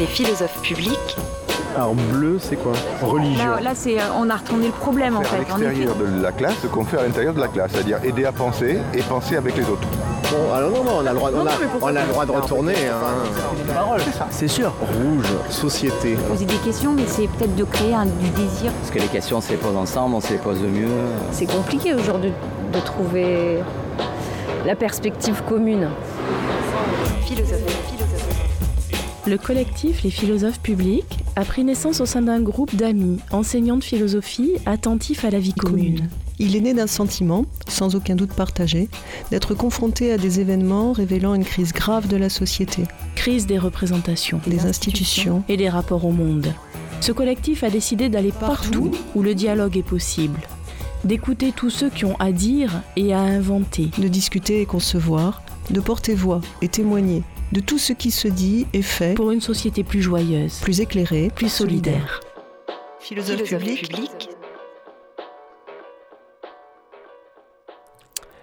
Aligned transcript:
Les 0.00 0.06
philosophes 0.06 0.62
publics. 0.62 1.16
Alors 1.76 1.94
bleu, 1.94 2.38
c'est 2.40 2.56
quoi 2.56 2.72
Religion. 3.02 3.50
Là, 3.56 3.60
là 3.60 3.70
c'est, 3.74 3.98
on 4.18 4.30
a 4.30 4.36
retourné 4.36 4.68
le 4.68 4.72
problème 4.72 5.14
en 5.14 5.22
fait. 5.22 5.36
à 5.36 5.38
l'extérieur 5.40 5.94
de 5.94 6.22
la 6.22 6.32
classe 6.32 6.54
ce 6.62 6.68
qu'on 6.68 6.84
fait 6.84 6.96
à 6.96 7.02
l'intérieur 7.02 7.34
de 7.34 7.40
la 7.40 7.48
classe, 7.48 7.72
c'est-à-dire 7.72 7.98
aider 8.02 8.24
à 8.24 8.32
penser 8.32 8.78
et 8.94 9.02
penser 9.02 9.36
avec 9.36 9.58
les 9.58 9.64
autres. 9.64 9.86
Bon, 10.30 10.54
alors 10.54 10.70
non, 10.70 10.84
non, 10.84 10.92
on 11.02 11.06
a 11.06 11.12
le 11.12 11.16
droit, 11.16 11.30
on 11.34 11.46
a, 11.46 11.50
on 11.82 11.86
a 11.88 12.02
le 12.02 12.08
droit 12.08 12.24
de 12.24 12.32
retourner. 12.32 12.74
Hein. 12.88 13.98
C'est 14.30 14.48
sûr. 14.48 14.72
Rouge, 14.80 15.26
société. 15.50 16.14
Poser 16.14 16.46
des 16.46 16.56
questions, 16.56 16.94
mais 16.94 17.04
c'est 17.06 17.28
peut-être 17.28 17.54
de 17.54 17.64
créer 17.64 17.92
un, 17.92 18.06
du 18.06 18.30
désir. 18.30 18.72
Parce 18.80 18.90
que 18.90 19.00
les 19.00 19.08
questions, 19.08 19.36
on 19.36 19.42
se 19.42 19.50
les 19.50 19.58
pose 19.58 19.76
ensemble, 19.76 20.14
on 20.14 20.20
se 20.22 20.32
les 20.32 20.38
pose 20.38 20.60
mieux. 20.60 20.88
C'est 21.30 21.44
compliqué 21.44 21.92
aujourd'hui 21.92 22.32
de 22.72 22.80
trouver 22.80 23.58
la 24.64 24.74
perspective 24.76 25.42
commune. 25.46 25.90
Philosophes. 27.20 27.69
Le 29.26 29.36
collectif 29.36 30.02
Les 30.02 30.10
philosophes 30.10 30.60
publics 30.60 31.18
a 31.36 31.44
pris 31.44 31.62
naissance 31.62 32.00
au 32.00 32.06
sein 32.06 32.22
d'un 32.22 32.40
groupe 32.40 32.74
d'amis, 32.74 33.18
enseignants 33.32 33.76
de 33.76 33.84
philosophie, 33.84 34.52
attentifs 34.64 35.26
à 35.26 35.30
la 35.30 35.38
vie 35.38 35.52
commune. 35.52 36.08
Il 36.38 36.56
est 36.56 36.60
né 36.60 36.72
d'un 36.72 36.86
sentiment, 36.86 37.44
sans 37.68 37.94
aucun 37.94 38.14
doute 38.14 38.32
partagé, 38.32 38.88
d'être 39.30 39.54
confronté 39.54 40.10
à 40.10 40.16
des 40.16 40.40
événements 40.40 40.92
révélant 40.92 41.34
une 41.34 41.44
crise 41.44 41.74
grave 41.74 42.08
de 42.08 42.16
la 42.16 42.30
société, 42.30 42.84
Crise 43.14 43.46
des 43.46 43.58
représentations 43.58 44.40
des 44.46 44.64
institutions, 44.64 45.42
et 45.48 45.58
des 45.58 45.68
rapports 45.68 46.06
au 46.06 46.12
monde. 46.12 46.54
Ce 47.02 47.12
collectif 47.12 47.62
a 47.62 47.68
décidé 47.68 48.08
d'aller 48.08 48.32
partout 48.32 48.90
où 49.14 49.22
le 49.22 49.34
dialogue 49.34 49.76
est 49.76 49.82
possible, 49.82 50.40
d'écouter 51.04 51.52
tous 51.54 51.68
ceux 51.68 51.90
qui 51.90 52.06
ont 52.06 52.16
à 52.18 52.32
dire 52.32 52.80
et 52.96 53.12
à 53.12 53.20
inventer. 53.20 53.90
de 53.98 54.08
discuter 54.08 54.62
et 54.62 54.66
concevoir, 54.66 55.42
de 55.70 55.80
porter 55.80 56.14
voix 56.14 56.40
et 56.62 56.68
témoigner 56.68 57.22
de 57.52 57.60
tout 57.60 57.78
ce 57.78 57.92
qui 57.92 58.10
se 58.10 58.28
dit 58.28 58.66
et 58.72 58.82
fait, 58.82 59.14
pour 59.14 59.30
une 59.30 59.40
société 59.40 59.82
plus 59.84 60.02
joyeuse, 60.02 60.60
plus 60.60 60.80
éclairé, 60.80 61.30
plus 61.34 61.48
solidaire. 61.52 62.20
Philosophe 63.00 63.36
Philosophes 63.42 63.58
public, 63.58 63.88
publics. 63.90 64.28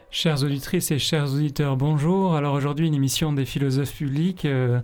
Chères 0.10 0.42
auditrices 0.44 0.90
et 0.92 1.00
chers 1.00 1.32
auditeurs, 1.34 1.78
bonjour. 1.78 2.36
Alors 2.36 2.56
aujourd'hui, 2.56 2.88
une 2.88 2.96
émission 2.96 3.34
des 3.34 3.46
philosophes 3.46 3.94
publics, 3.94 4.46
euh, 4.46 4.80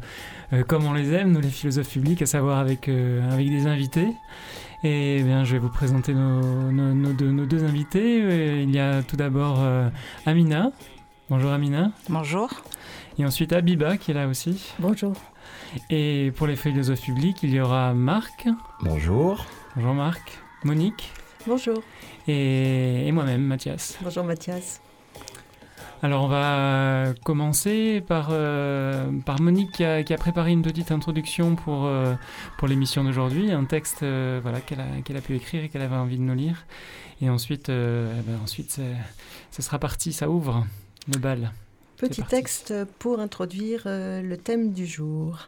euh, 0.53 0.63
comme 0.63 0.85
on 0.85 0.93
les 0.93 1.11
aime, 1.13 1.31
nous 1.31 1.41
les 1.41 1.49
philosophes 1.49 1.89
publics, 1.89 2.21
à 2.21 2.25
savoir 2.25 2.59
avec, 2.59 2.87
euh, 2.87 3.27
avec 3.31 3.49
des 3.49 3.65
invités. 3.65 4.07
Et 4.83 5.17
eh 5.19 5.23
bien, 5.23 5.43
je 5.43 5.53
vais 5.53 5.59
vous 5.59 5.69
présenter 5.69 6.13
nos, 6.13 6.71
nos- 6.71 6.93
nos 6.93 7.13
deux, 7.13 7.31
nos 7.31 7.45
deux 7.45 7.63
invités. 7.63 8.61
Il 8.63 8.69
y 8.75 8.79
a 8.79 9.01
tout 9.01 9.15
d'abord 9.15 9.57
euh, 9.61 9.89
Amina. 10.25 10.71
Bonjour 11.29 11.51
Amina. 11.51 11.91
Bonjour. 12.09 12.49
Et 13.19 13.25
ensuite 13.25 13.53
Abiba 13.53 13.97
qui 13.97 14.11
est 14.11 14.13
là 14.13 14.27
aussi. 14.27 14.73
Bonjour. 14.79 15.13
Et 15.89 16.31
pour 16.35 16.47
les 16.47 16.55
philosophes 16.55 17.01
publics, 17.01 17.37
il 17.43 17.51
y 17.53 17.59
aura 17.59 17.93
Marc. 17.93 18.47
Bonjour. 18.81 19.45
Bonjour 19.75 19.93
Marc. 19.93 20.39
Monique. 20.63 21.11
Bonjour. 21.45 21.81
Et, 22.27 23.07
et 23.07 23.11
moi-même, 23.11 23.41
Mathias. 23.43 23.97
Bonjour 24.01 24.23
Mathias. 24.23 24.81
Alors 26.01 26.25
on 26.25 26.27
va 26.27 27.13
commencer 27.23 28.03
par, 28.05 28.27
euh, 28.31 29.09
par 29.25 29.39
Monique 29.39 29.71
qui 29.71 29.85
a, 29.85 30.03
qui 30.03 30.13
a 30.13 30.17
préparé 30.17 30.51
une 30.51 30.61
petite 30.61 30.91
introduction 30.91 31.55
pour, 31.55 31.85
euh, 31.85 32.13
pour 32.57 32.67
l'émission 32.67 33.05
d'aujourd'hui, 33.05 33.53
un 33.53 33.63
texte 33.63 34.03
euh, 34.03 34.39
voilà, 34.43 34.59
qu'elle 34.59 34.81
a, 34.81 35.01
qu'elle 35.05 35.15
a 35.15 35.21
pu 35.21 35.35
écrire 35.35 35.63
et 35.63 35.69
qu'elle 35.69 35.81
avait 35.81 35.95
envie 35.95 36.17
de 36.17 36.23
nous 36.23 36.35
lire. 36.35 36.65
Et 37.21 37.29
ensuite, 37.29 37.69
euh, 37.69 38.13
eh 38.19 38.29
ben, 38.29 38.37
ensuite 38.43 38.81
ça 39.51 39.61
sera 39.61 39.79
parti, 39.79 40.11
ça 40.11 40.29
ouvre 40.29 40.65
le 41.07 41.19
bal. 41.19 41.51
Petit 42.03 42.21
texte 42.21 42.73
pour 42.99 43.21
introduire 43.21 43.83
euh, 43.85 44.21
le 44.21 44.35
thème 44.35 44.73
du 44.73 44.85
jour. 44.85 45.47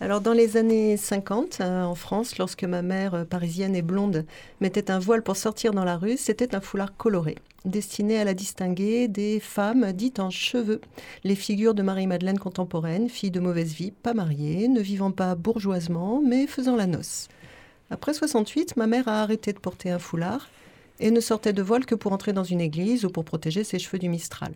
Alors, 0.00 0.22
dans 0.22 0.32
les 0.32 0.56
années 0.56 0.96
50, 0.96 1.58
euh, 1.60 1.82
en 1.82 1.94
France, 1.94 2.38
lorsque 2.38 2.64
ma 2.64 2.80
mère 2.80 3.12
euh, 3.12 3.24
parisienne 3.24 3.76
et 3.76 3.82
blonde 3.82 4.24
mettait 4.62 4.90
un 4.90 4.98
voile 4.98 5.22
pour 5.22 5.36
sortir 5.36 5.72
dans 5.72 5.84
la 5.84 5.98
rue, 5.98 6.16
c'était 6.16 6.54
un 6.54 6.62
foulard 6.62 6.96
coloré, 6.96 7.36
destiné 7.66 8.18
à 8.18 8.24
la 8.24 8.32
distinguer 8.32 9.06
des 9.06 9.38
femmes 9.38 9.92
dites 9.92 10.18
en 10.18 10.30
cheveux, 10.30 10.80
les 11.24 11.34
figures 11.34 11.74
de 11.74 11.82
Marie-Madeleine 11.82 12.38
contemporaine, 12.38 13.10
fille 13.10 13.30
de 13.30 13.40
mauvaise 13.40 13.74
vie, 13.74 13.90
pas 13.90 14.14
mariée, 14.14 14.68
ne 14.68 14.80
vivant 14.80 15.10
pas 15.10 15.34
bourgeoisement, 15.34 16.22
mais 16.26 16.46
faisant 16.46 16.74
la 16.74 16.86
noce. 16.86 17.28
Après 17.90 18.14
68, 18.14 18.78
ma 18.78 18.86
mère 18.86 19.08
a 19.08 19.20
arrêté 19.20 19.52
de 19.52 19.58
porter 19.58 19.90
un 19.90 19.98
foulard 19.98 20.48
et 21.00 21.10
ne 21.10 21.20
sortait 21.20 21.52
de 21.52 21.60
voile 21.60 21.84
que 21.84 21.94
pour 21.94 22.14
entrer 22.14 22.32
dans 22.32 22.44
une 22.44 22.62
église 22.62 23.04
ou 23.04 23.10
pour 23.10 23.26
protéger 23.26 23.62
ses 23.62 23.78
cheveux 23.78 23.98
du 23.98 24.08
Mistral. 24.08 24.54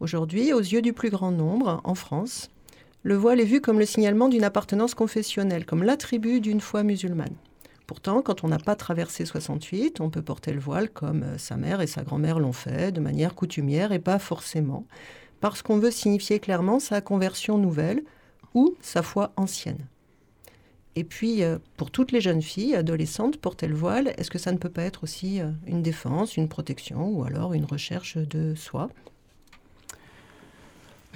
Aujourd'hui, 0.00 0.52
aux 0.52 0.60
yeux 0.60 0.82
du 0.82 0.92
plus 0.92 1.10
grand 1.10 1.30
nombre, 1.30 1.80
en 1.84 1.94
France, 1.94 2.50
le 3.04 3.14
voile 3.14 3.40
est 3.40 3.44
vu 3.44 3.60
comme 3.60 3.78
le 3.78 3.86
signalement 3.86 4.28
d'une 4.28 4.44
appartenance 4.44 4.94
confessionnelle, 4.94 5.64
comme 5.64 5.82
l'attribut 5.82 6.40
d'une 6.40 6.60
foi 6.60 6.82
musulmane. 6.82 7.36
Pourtant, 7.86 8.22
quand 8.22 8.44
on 8.44 8.48
n'a 8.48 8.58
pas 8.58 8.76
traversé 8.76 9.24
68, 9.24 10.00
on 10.00 10.10
peut 10.10 10.22
porter 10.22 10.52
le 10.52 10.60
voile 10.60 10.90
comme 10.90 11.22
euh, 11.22 11.38
sa 11.38 11.56
mère 11.56 11.80
et 11.80 11.86
sa 11.86 12.02
grand-mère 12.02 12.38
l'ont 12.38 12.52
fait, 12.52 12.92
de 12.92 13.00
manière 13.00 13.34
coutumière 13.34 13.92
et 13.92 13.98
pas 13.98 14.18
forcément, 14.18 14.86
parce 15.40 15.62
qu'on 15.62 15.78
veut 15.78 15.90
signifier 15.90 16.40
clairement 16.40 16.80
sa 16.80 17.00
conversion 17.00 17.58
nouvelle 17.58 18.02
ou 18.54 18.74
sa 18.80 19.02
foi 19.02 19.32
ancienne. 19.36 19.86
Et 20.96 21.04
puis, 21.04 21.42
euh, 21.42 21.58
pour 21.76 21.90
toutes 21.90 22.10
les 22.10 22.20
jeunes 22.20 22.42
filles, 22.42 22.74
adolescentes, 22.74 23.36
porter 23.36 23.66
le 23.66 23.74
voile, 23.74 24.14
est-ce 24.16 24.30
que 24.30 24.38
ça 24.38 24.52
ne 24.52 24.58
peut 24.58 24.70
pas 24.70 24.82
être 24.82 25.04
aussi 25.04 25.40
euh, 25.40 25.50
une 25.66 25.82
défense, 25.82 26.36
une 26.36 26.48
protection 26.48 27.08
ou 27.08 27.24
alors 27.24 27.52
une 27.52 27.64
recherche 27.64 28.16
de 28.16 28.54
soi? 28.54 28.88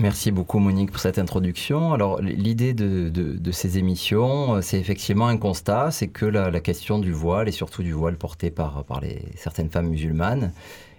Merci 0.01 0.31
beaucoup 0.31 0.61
Monique 0.61 0.93
pour 0.93 1.01
cette 1.01 1.19
introduction. 1.19 1.93
Alors 1.93 2.21
l'idée 2.23 2.73
de, 2.73 3.09
de- 3.09 3.33
de 3.37 3.51
ces 3.53 3.79
émissions, 3.79 4.55
euh, 4.57 4.61
c'est 4.63 4.79
effectivement 4.79 5.27
un 5.27 5.37
constat, 5.37 5.91
c'est 5.91 6.07
que 6.07 6.25
la, 6.25 6.51
la 6.51 6.61
question 6.61 7.01
du 7.01 7.11
voile 7.13 7.49
et 7.49 7.53
surtout 7.53 7.83
du 7.83 7.93
voile 7.93 8.17
porté 8.17 8.51
par, 8.53 8.85
par 8.85 9.01
les, 9.01 9.23
certaines 9.35 9.71
femmes 9.71 9.89
musulmanes 9.89 10.53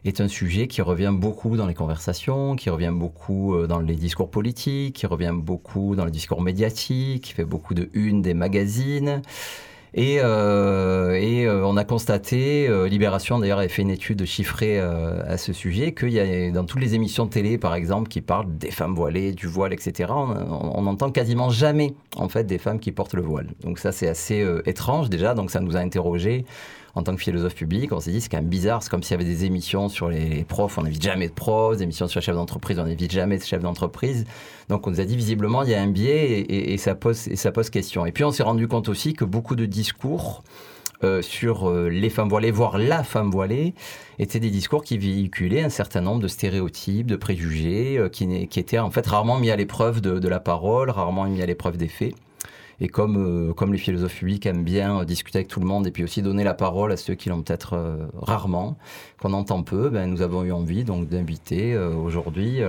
est 0.04 0.20
un 0.20 0.28
sujet 0.28 0.68
qui 0.68 0.82
revient 0.82 1.14
beaucoup 1.14 1.56
dans 1.56 1.66
les 1.68 1.74
conversations, 1.74 2.56
qui 2.58 2.70
revient 2.70 2.92
beaucoup 2.94 3.54
euh, 3.56 3.68
dans 3.68 3.80
les 3.80 3.96
discours 3.96 4.30
politiques, 4.30 4.96
qui 4.96 5.06
revient 5.08 5.34
beaucoup 5.34 5.96
dans 5.96 6.04
le 6.06 6.12
discours 6.12 6.42
médiatique, 6.42 7.24
qui 7.24 7.34
fait 7.34 7.46
beaucoup 7.46 7.74
de 7.74 7.90
une 7.94 8.22
des 8.22 8.34
magazines. 8.34 9.22
Et, 9.94 10.20
euh, 10.22 11.20
euh, 11.20 11.64
on 11.64 11.78
a 11.78 11.84
constaté, 11.84 12.68
euh, 12.68 12.88
Libération 12.88 13.40
d'ailleurs 13.40 13.60
avait 13.60 13.70
fait 13.70 13.82
une 13.82 13.90
étude 13.90 14.24
chiffrée 14.26 14.80
à 14.80 15.38
ce 15.38 15.54
sujet, 15.54 15.94
qu'il 15.94 16.12
y 16.12 16.20
a 16.20 16.52
dans 16.52 16.66
toutes 16.66 16.82
les 16.82 16.96
émissions 16.96 17.26
de 17.26 17.30
télé, 17.30 17.58
par 17.58 17.76
exemple, 17.76 18.10
qui 18.10 18.22
parlent 18.22 18.58
des 18.58 18.72
femmes 18.72 18.94
voilées, 18.94 19.32
du 19.32 19.48
voile, 19.48 19.74
etc., 19.74 20.12
on, 20.14 20.32
on, 20.32 20.72
on 20.76 20.88
entend 20.88 21.12
quasiment 21.12 21.50
jamais 21.50 21.94
en 22.16 22.30
fait 22.30 22.44
des 22.44 22.58
femmes 22.58 22.80
qui 22.80 22.92
portent 22.92 23.14
le 23.14 23.22
voile. 23.22 23.48
Donc 23.64 23.80
ça 23.80 23.92
c'est 23.92 24.08
assez 24.08 24.46
étrange 24.66 25.10
déjà, 25.10 25.34
donc 25.34 25.52
ça 25.52 25.60
nous 25.60 25.76
a 25.76 25.80
interrogés 25.80 26.46
en 27.00 27.04
tant 27.04 27.16
que 27.16 27.22
philosophe 27.22 27.56
public, 27.56 27.92
on 27.94 28.00
s'est 28.00 28.12
dit 28.12 28.22
c'est 28.22 28.30
quand 28.30 28.38
même 28.38 28.50
bizarre, 28.50 28.84
c'est 28.84 28.90
comme 28.90 29.04
s'il 29.04 29.12
y 29.12 29.16
avait 29.22 29.30
des 29.30 29.46
émissions 29.46 29.90
sur 29.90 30.10
les 30.10 30.44
profs, 30.44 30.78
on 30.78 30.84
n'invite 30.84 31.02
jamais 31.02 31.30
de 31.30 31.34
profs, 31.34 31.78
des 31.78 31.84
émissions 31.84 32.08
sur 32.08 32.20
les 32.20 32.26
chefs 32.26 32.36
d'entreprise, 32.36 32.78
on 32.78 32.84
n'invite 32.84 33.12
jamais 33.12 33.38
de 33.38 33.44
chefs 33.44 33.62
d'entreprise. 33.62 34.26
Donc 34.68 34.86
on 34.86 34.92
nous 34.92 35.00
a 35.00 35.06
dit 35.06 35.16
visiblement 35.16 35.64
il 35.64 35.70
y 35.70 35.74
a 35.74 35.82
un 35.82 35.88
biais 35.88 36.42
et, 36.42 36.78
ça, 36.78 36.96
pose, 36.96 37.30
question. 37.72 38.06
Et 38.06 38.12
puis 38.12 38.24
on 38.24 38.32
s'est 38.32 38.44
rendu 38.44 38.68
compte 38.68 38.90
aussi 38.90 39.14
que 39.14 39.24
beaucoup 39.24 39.56
de 39.56 39.66
discours 39.66 40.44
euh, 41.06 41.22
sur 41.22 41.70
euh, 41.70 41.88
les 41.88 42.10
femmes 42.10 42.28
voilées, 42.28 42.52
voire 42.52 42.78
la 42.78 43.04
femme 43.04 43.32
voilée, 43.32 43.74
étaient 44.20 44.42
des 44.42 44.50
discours 44.50 44.84
qui 44.84 44.98
véhiculaient 44.98 45.64
un 45.64 45.70
certain 45.70 46.02
nombre 46.02 46.22
de 46.22 46.28
stéréotypes, 46.28 47.08
de 47.08 47.16
préjugés, 47.16 47.98
euh, 47.98 48.10
qui, 48.10 48.26
étaient 48.60 48.80
en 48.80 48.92
fait 48.92 49.08
rarement 49.08 49.40
mis 49.40 49.50
à 49.50 49.56
l'épreuve 49.56 50.02
de 50.02 50.28
la 50.28 50.42
parole, 50.42 50.90
rarement 50.90 51.24
mis 51.24 51.42
à 51.42 51.46
l'épreuve 51.46 51.78
des 51.78 51.88
faits. 51.88 52.14
Et 52.82 52.88
comme, 52.88 53.18
euh, 53.50 53.54
comme 53.54 53.74
les 53.74 53.80
philosophes 53.80 54.16
publics 54.16 54.46
aiment 54.46 54.64
bien 54.64 55.02
euh, 55.02 55.06
discuter 55.06 55.40
avec 55.40 55.50
tout 55.50 55.60
le 55.60 55.66
monde 55.66 55.86
et 55.86 55.92
puis 55.92 56.04
aussi 56.04 56.22
donner 56.22 56.44
la 56.44 56.54
parole 56.54 56.92
à 56.92 56.98
ceux 56.98 57.16
qui 57.16 57.30
l'ont 57.30 57.42
peut-être 57.42 57.74
euh, 57.74 58.08
rarement, 58.16 58.78
qu'on 59.20 59.34
entend 59.34 59.64
peu, 59.64 59.90
ben, 59.90 60.10
nous 60.10 60.22
avons 60.22 60.44
eu 60.44 60.52
envie 60.52 60.84
donc 60.84 61.10
d'inviter 61.10 61.78
aujourd'hui 61.78 62.62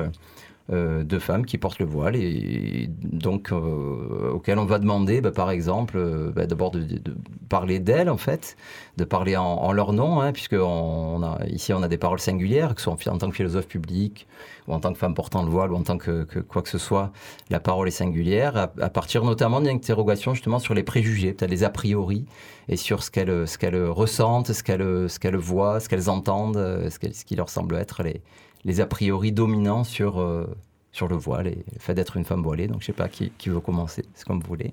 euh, 0.73 1.03
deux 1.03 1.19
femmes 1.19 1.47
qui 1.47 1.59
portent 1.59 1.81
le 1.81 1.87
voile 1.87 2.15
et 2.15 2.89
donc 3.03 3.51
euh, 3.51 4.31
auxquelles 4.31 4.59
on 4.59 4.67
va 4.67 4.79
demander, 4.79 5.21
ben, 5.21 5.33
par 5.33 5.51
exemple, 5.51 5.97
euh, 5.97 6.31
ben, 6.31 6.47
d'abord 6.47 6.71
de, 6.71 6.81
de- 6.81 6.99
de 6.99 7.17
parler 7.49 7.81
d'elles 7.81 8.09
en 8.09 8.17
fait, 8.17 8.57
de 8.97 9.03
parler 9.03 9.37
en, 9.37 9.73
leur 9.73 9.93
nom, 9.93 10.21
hein, 10.21 10.33
puisque 10.33 10.55
on 10.55 11.23
a, 11.25 11.45
ici 11.49 11.73
on 11.73 11.83
a 11.83 11.89
des 11.89 11.99
paroles 11.99 12.21
singulières, 12.21 12.77
que 12.77 12.81
ce 12.81 12.85
soit 12.85 13.13
en, 13.13 13.19
tant 13.19 13.29
que 13.31 13.35
philosophe 13.35 13.67
public 13.67 14.29
ou 14.69 14.73
en 14.73 14.79
tant 14.79 14.93
que 14.93 14.99
femme 14.99 15.15
portant 15.15 15.43
le 15.43 15.51
voile 15.51 15.73
ou 15.73 15.77
en 15.77 15.83
tant 15.83 15.99
que, 15.99 16.25
quoi 16.43 16.63
que 16.63 16.69
ce 16.69 16.79
soit, 16.79 17.11
la 17.49 17.59
parole 17.59 17.89
est 17.89 17.91
singulière, 17.91 18.57
à, 18.57 18.91
partir 18.91 19.25
notamment 19.25 19.61
d'une 19.61 19.71
interrogation 19.71 20.35
justement 20.35 20.61
sur 20.61 20.75
les 20.75 20.85
préjugés, 20.85 21.33
peut-être 21.33 21.51
les 21.51 21.65
a 21.65 21.71
priori, 21.71 22.27
et 22.69 22.77
sur 22.77 23.03
ce 23.03 23.11
qu'elles 23.11 23.85
ressentent, 23.89 24.53
ce 24.53 24.63
qu'elles 24.63 25.37
voient, 25.37 25.81
ce 25.81 25.89
qu'elles 25.89 26.09
entendent, 26.09 26.59
ce, 26.89 27.13
ce 27.13 27.25
qui 27.25 27.35
leur 27.35 27.49
semble 27.49 27.75
être 27.75 28.05
les, 28.05 28.23
les 28.65 28.81
a 28.81 28.87
priori 28.87 29.33
dominants 29.33 29.85
sur, 29.85 30.21
euh, 30.21 30.47
sur 30.93 31.09
le 31.09 31.17
voile 31.17 31.49
et 31.49 31.65
le 31.73 31.79
fait 31.79 31.95
d'être 31.95 32.17
une 32.17 32.25
femme 32.25 32.43
voilée. 32.43 32.69
Donc 32.69 32.81
je 32.81 32.87
sais 32.87 32.93
pas 32.93 33.09
qui, 33.09 33.31
qui 33.39 33.49
veut 33.49 33.61
commencer, 33.61 34.05
c'est 34.15 34.27
comme 34.27 34.41
vous 34.41 34.49
voulez. 34.49 34.71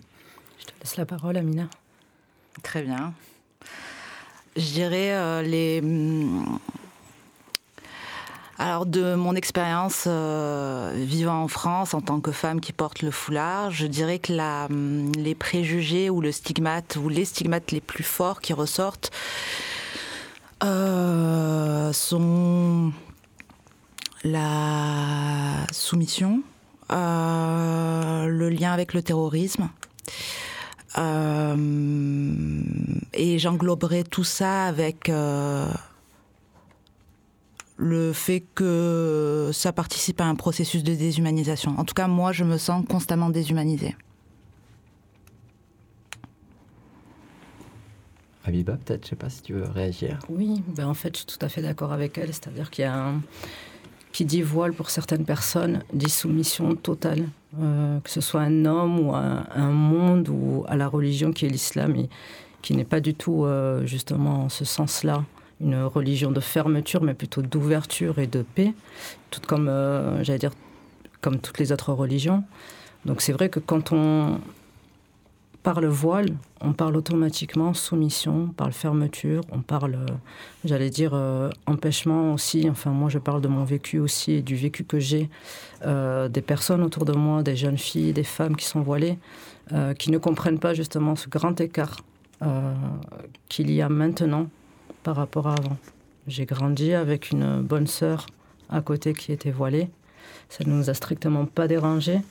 Je 0.59 0.65
te 0.65 0.71
laisse 0.81 0.97
la 0.97 1.05
parole, 1.05 1.37
Amina. 1.37 1.69
Très 2.63 2.81
bien. 2.81 3.13
Je 4.55 4.71
dirais 4.71 5.13
euh, 5.13 5.41
les. 5.41 5.79
hum, 5.83 6.59
alors 8.59 8.87
de 8.87 9.13
mon 9.13 9.35
expérience 9.35 10.05
euh, 10.07 10.91
vivant 10.95 11.43
en 11.43 11.47
France 11.47 11.93
en 11.93 12.01
tant 12.01 12.19
que 12.19 12.31
femme 12.31 12.59
qui 12.59 12.73
porte 12.73 13.03
le 13.03 13.11
foulard, 13.11 13.69
je 13.69 13.85
dirais 13.85 14.17
que 14.17 14.33
la, 14.33 14.65
hum, 14.65 15.11
les 15.15 15.35
préjugés 15.35 16.09
ou 16.09 16.21
le 16.21 16.31
stigmate 16.31 16.95
ou 16.95 17.07
les 17.07 17.25
stigmates 17.25 17.71
les 17.71 17.81
plus 17.81 18.03
forts 18.03 18.41
qui 18.41 18.53
ressortent 18.53 19.11
euh, 20.63 21.93
sont 21.93 22.91
la 24.23 25.65
soumission, 25.71 26.41
euh, 26.91 28.25
le 28.25 28.49
lien 28.49 28.71
avec 28.71 28.93
le 28.93 29.01
terrorisme. 29.01 29.69
et 33.13 33.39
j'engloberai 33.39 34.03
tout 34.03 34.23
ça 34.23 34.65
avec 34.65 35.11
le 37.77 38.11
fait 38.11 38.43
que 38.55 39.51
ça 39.53 39.71
participe 39.71 40.19
à 40.19 40.25
un 40.25 40.35
processus 40.35 40.83
de 40.83 40.95
déshumanisation. 40.95 41.75
En 41.77 41.85
tout 41.85 41.93
cas, 41.93 42.07
moi, 42.07 42.31
je 42.31 42.43
me 42.43 42.57
sens 42.57 42.83
constamment 42.87 43.29
déshumanisée. 43.29 43.95
Abiba, 48.43 48.77
peut-être, 48.77 49.03
je 49.03 49.09
sais 49.09 49.15
pas 49.15 49.29
si 49.29 49.41
tu 49.41 49.53
veux 49.53 49.67
réagir. 49.67 50.19
Oui, 50.29 50.63
ben 50.69 50.87
en 50.87 50.93
fait, 50.93 51.13
je 51.13 51.17
suis 51.17 51.25
tout 51.27 51.45
à 51.45 51.49
fait 51.49 51.61
d'accord 51.61 51.91
avec 51.91 52.17
elle. 52.17 52.33
C'est-à-dire 52.33 52.71
qu'il 52.71 52.83
y 52.83 52.85
a 52.85 52.97
un 52.97 53.21
qui 54.17 54.25
dit 54.25 54.41
voile 54.41 54.73
pour 54.73 54.89
certaines 54.89 55.25
personnes, 55.25 55.83
dit 55.93 56.09
soumission 56.09 56.73
totale, 56.73 57.29
euh, 57.61 57.99
que 57.99 58.09
ce 58.09 58.19
soit 58.19 58.41
un 58.41 58.65
homme 58.65 58.99
ou 58.99 59.13
un, 59.13 59.69
monde 59.69 60.27
ou 60.29 60.65
à 60.67 60.75
la 60.75 60.87
religion 60.87 61.31
qui 61.31 61.45
est 61.45 61.49
l'islam, 61.49 61.95
et 61.95 62.09
qui 62.63 62.75
n'est 62.75 62.83
pas 62.83 62.99
du 62.99 63.13
tout 63.13 63.45
euh, 63.45 63.85
justement 63.85 64.45
en 64.45 64.49
ce 64.49 64.65
sens-là 64.65 65.23
une 65.61 65.83
religion 65.83 66.31
de 66.31 66.39
fermeture, 66.39 67.03
mais 67.03 67.13
plutôt 67.13 67.43
d'ouverture 67.43 68.17
et 68.17 68.25
de 68.25 68.41
paix, 68.41 68.73
tout 69.29 69.41
comme, 69.45 69.67
euh, 69.69 70.23
j'allais 70.23 70.39
dire, 70.39 70.53
comme 71.21 71.37
toutes 71.37 71.59
les 71.59 71.71
autres 71.71 71.93
religions. 71.93 72.43
Donc 73.05 73.21
c'est 73.21 73.33
vrai 73.33 73.49
que 73.49 73.59
quand 73.59 73.91
on 73.91 74.39
parle 75.73 75.87
voile, 75.87 76.29
on 76.61 76.71
parle 76.71 76.95
automatiquement 76.95 77.73
soumission, 77.73 78.45
on 78.45 78.53
parle 78.53 78.71
fermeture, 78.71 79.41
on 79.51 79.59
parle, 79.59 79.95
euh, 79.95 80.05
j'allais 80.63 80.89
dire, 80.89 81.11
euh, 81.13 81.49
empêchement 81.65 82.31
aussi. 82.33 82.69
Enfin, 82.69 82.91
moi, 82.91 83.09
je 83.09 83.19
parle 83.19 83.41
de 83.41 83.49
mon 83.49 83.65
vécu 83.65 83.99
aussi 83.99 84.31
et 84.31 84.41
du 84.41 84.55
vécu 84.55 84.85
que 84.85 84.97
j'ai 84.97 85.29
des 85.81 86.41
personnes 86.41 86.83
autour 86.83 87.03
de 87.03 87.11
moi, 87.11 87.43
des 87.43 87.57
jeunes 87.57 87.77
filles, 87.77 88.13
des 88.13 88.23
femmes 88.23 88.55
qui 88.55 88.65
sont 88.65 88.79
voilées, 88.79 89.19
qui 89.99 90.09
ne 90.09 90.17
comprennent 90.17 90.57
pas 90.57 90.73
justement 90.73 91.17
ce 91.17 91.27
grand 91.27 91.59
écart 91.59 91.97
qu'il 93.49 93.69
y 93.69 93.81
a 93.81 93.89
maintenant 93.89 94.47
par 95.03 95.17
rapport 95.17 95.47
à 95.47 95.55
avant. 95.55 95.77
J'ai 96.27 96.45
grandi 96.45 96.93
avec 96.93 97.31
une 97.31 97.61
bonne 97.61 97.87
sœur 97.87 98.25
à 98.69 98.81
côté 98.81 99.13
qui 99.13 99.33
était 99.33 99.51
voilée. 99.51 99.89
Ça 100.49 100.63
ne 100.63 100.71
nous 100.71 100.89
a 100.89 100.93
strictement 100.93 101.45
pas 101.45 101.67
dérangé. 101.67 102.21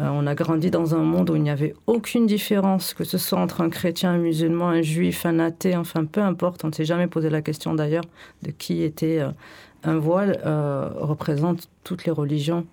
Euh, 0.00 0.08
on 0.12 0.26
a 0.26 0.34
grandi 0.34 0.70
dans 0.70 0.94
un 0.96 1.02
monde 1.02 1.30
où 1.30 1.36
il 1.36 1.42
n'y 1.42 1.50
avait 1.50 1.74
aucune 1.86 2.26
différence, 2.26 2.94
que 2.94 3.04
ce 3.04 3.16
soit 3.16 3.38
entre 3.38 3.60
un 3.60 3.70
chrétien, 3.70 4.10
un 4.12 4.18
musulman, 4.18 4.68
un 4.68 4.82
juif, 4.82 5.24
un 5.24 5.38
athée, 5.38 5.76
enfin 5.76 6.04
peu 6.04 6.20
importe. 6.20 6.64
On 6.64 6.68
ne 6.68 6.72
s'est 6.72 6.84
jamais 6.84 7.06
posé 7.06 7.30
la 7.30 7.42
question 7.42 7.74
d'ailleurs 7.74 8.04
de 8.42 8.50
qui 8.50 8.82
était 8.82 9.20
euh, 9.20 9.30
un 9.84 9.98
voile, 9.98 10.40
euh, 10.44 10.88
représente 10.96 11.68
toutes 11.84 12.06
les 12.06 12.12
religions 12.12 12.66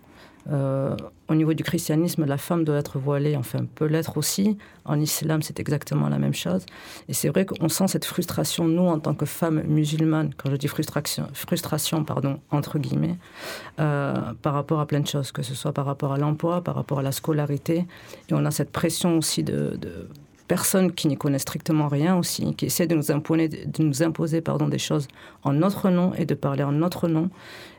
euh, 0.49 0.95
au 1.27 1.35
niveau 1.35 1.53
du 1.53 1.63
christianisme, 1.63 2.25
la 2.25 2.37
femme 2.37 2.63
doit 2.63 2.77
être 2.77 2.97
voilée, 2.97 3.35
enfin 3.35 3.65
peut 3.75 3.85
l'être 3.85 4.17
aussi. 4.17 4.57
En 4.85 4.99
islam, 4.99 5.41
c'est 5.41 5.59
exactement 5.59 6.09
la 6.09 6.17
même 6.17 6.33
chose. 6.33 6.65
Et 7.07 7.13
c'est 7.13 7.29
vrai 7.29 7.45
qu'on 7.45 7.69
sent 7.69 7.87
cette 7.87 8.05
frustration, 8.05 8.67
nous, 8.67 8.87
en 8.87 8.99
tant 8.99 9.13
que 9.13 9.25
femmes 9.25 9.61
musulmanes, 9.63 10.33
quand 10.35 10.49
je 10.49 10.55
dis 10.55 10.67
frustration, 10.67 11.27
frustration 11.33 12.03
pardon, 12.03 12.39
entre 12.49 12.79
guillemets, 12.79 13.17
euh, 13.79 14.15
par 14.41 14.53
rapport 14.53 14.79
à 14.79 14.87
plein 14.87 14.99
de 14.99 15.07
choses, 15.07 15.31
que 15.31 15.43
ce 15.43 15.53
soit 15.53 15.73
par 15.73 15.85
rapport 15.85 16.13
à 16.13 16.17
l'emploi, 16.17 16.63
par 16.63 16.75
rapport 16.75 16.99
à 16.99 17.03
la 17.03 17.11
scolarité. 17.11 17.85
Et 18.29 18.33
on 18.33 18.45
a 18.45 18.51
cette 18.51 18.71
pression 18.71 19.17
aussi 19.17 19.43
de, 19.43 19.77
de 19.79 20.09
personnes 20.51 20.91
qui 20.91 21.07
n'y 21.07 21.15
connaissent 21.15 21.43
strictement 21.43 21.87
rien 21.87 22.17
aussi, 22.17 22.53
qui 22.55 22.65
essaient 22.65 22.85
de 22.85 22.93
nous 22.93 23.09
imposer, 23.09 23.47
de 23.47 23.83
nous 23.83 24.03
imposer 24.03 24.41
pardon, 24.41 24.67
des 24.67 24.79
choses 24.79 25.07
en 25.43 25.53
notre 25.53 25.89
nom 25.89 26.13
et 26.15 26.25
de 26.25 26.33
parler 26.33 26.61
en 26.61 26.73
notre 26.73 27.07
nom. 27.07 27.29